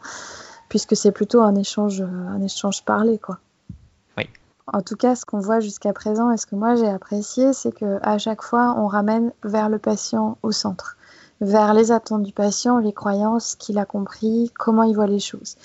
puisque 0.69 0.95
c'est 0.95 1.11
plutôt 1.11 1.41
un 1.41 1.55
échange, 1.55 2.01
un 2.01 2.41
échange 2.41 2.85
parlé 2.85 3.17
quoi. 3.17 3.39
Oui. 4.15 4.29
En 4.71 4.81
tout 4.81 4.95
cas, 4.95 5.15
ce 5.15 5.25
qu'on 5.25 5.39
voit 5.39 5.59
jusqu'à 5.59 5.91
présent 5.91 6.29
et 6.31 6.37
ce 6.37 6.45
que 6.45 6.55
moi 6.55 6.75
j'ai 6.75 6.87
apprécié, 6.87 7.51
c'est 7.53 7.71
que 7.71 7.97
à 8.03 8.19
chaque 8.19 8.43
fois 8.43 8.75
on 8.77 8.85
ramène 8.85 9.31
vers 9.43 9.69
le 9.69 9.79
patient 9.79 10.37
au 10.43 10.51
centre, 10.51 10.97
vers 11.41 11.73
les 11.73 11.91
attentes 11.91 12.23
du 12.23 12.31
patient, 12.31 12.77
les 12.77 12.93
croyances 12.93 13.55
qu'il 13.55 13.79
a 13.79 13.85
compris, 13.85 14.51
comment 14.55 14.83
il 14.83 14.95
voit 14.95 15.07
les 15.07 15.19
choses. 15.19 15.55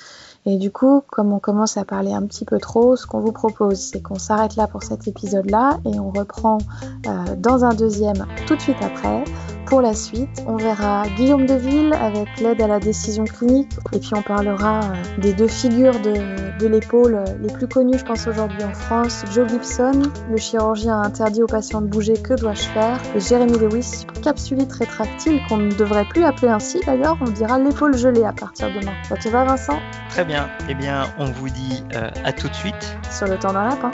Et 0.50 0.56
du 0.56 0.72
coup, 0.72 1.04
comme 1.06 1.32
on 1.32 1.38
commence 1.38 1.76
à 1.76 1.84
parler 1.84 2.12
un 2.12 2.26
petit 2.26 2.44
peu 2.44 2.58
trop, 2.58 2.96
ce 2.96 3.06
qu'on 3.06 3.20
vous 3.20 3.30
propose, 3.30 3.78
c'est 3.78 4.02
qu'on 4.02 4.18
s'arrête 4.18 4.56
là 4.56 4.66
pour 4.66 4.82
cet 4.82 5.06
épisode-là 5.06 5.78
et 5.84 6.00
on 6.00 6.10
reprend 6.10 6.58
euh, 7.06 7.36
dans 7.36 7.64
un 7.64 7.72
deuxième 7.72 8.26
tout 8.48 8.56
de 8.56 8.60
suite 8.60 8.82
après. 8.82 9.22
Pour 9.70 9.82
la 9.82 9.94
suite, 9.94 10.42
on 10.48 10.56
verra 10.56 11.04
Guillaume 11.16 11.46
Deville 11.46 11.92
avec 11.92 12.40
l'aide 12.40 12.60
à 12.60 12.66
la 12.66 12.80
décision 12.80 13.24
clinique 13.24 13.70
et 13.92 14.00
puis 14.00 14.10
on 14.16 14.20
parlera 14.20 14.80
euh, 14.80 15.20
des 15.20 15.32
deux 15.32 15.46
figures 15.46 16.00
de, 16.00 16.58
de 16.58 16.66
l'épaule 16.66 17.14
euh, 17.14 17.24
les 17.40 17.52
plus 17.52 17.68
connues, 17.68 17.96
je 17.96 18.04
pense, 18.04 18.26
aujourd'hui 18.26 18.64
en 18.64 18.74
France. 18.74 19.22
Joe 19.32 19.48
Gibson, 19.48 20.02
le 20.28 20.36
chirurgien 20.38 21.00
interdit 21.00 21.44
aux 21.44 21.46
patients 21.46 21.82
de 21.82 21.86
bouger, 21.86 22.14
que 22.14 22.34
dois-je 22.34 22.64
faire? 22.64 22.98
Et 23.14 23.20
Jérémy 23.20 23.60
Lewis, 23.60 24.06
capsulite 24.24 24.72
rétractile 24.72 25.40
qu'on 25.48 25.58
ne 25.58 25.70
devrait 25.70 26.04
plus 26.04 26.24
appeler 26.24 26.48
ainsi 26.48 26.80
d'ailleurs, 26.84 27.16
on 27.20 27.30
dira 27.30 27.60
l'épaule 27.60 27.96
gelée 27.96 28.24
à 28.24 28.32
partir 28.32 28.74
de 28.74 28.80
demain. 28.80 28.94
Ça 29.08 29.14
te 29.14 29.28
va 29.28 29.44
Vincent? 29.44 29.78
Très 30.08 30.24
bien. 30.24 30.48
Eh 30.68 30.74
bien, 30.74 31.04
on 31.16 31.26
vous 31.26 31.48
dit 31.48 31.84
euh, 31.94 32.10
à 32.24 32.32
tout 32.32 32.48
de 32.48 32.54
suite. 32.54 32.98
Sur 33.08 33.28
le 33.28 33.38
temps 33.38 33.52
d'un 33.52 33.68
lapin. 33.68 33.92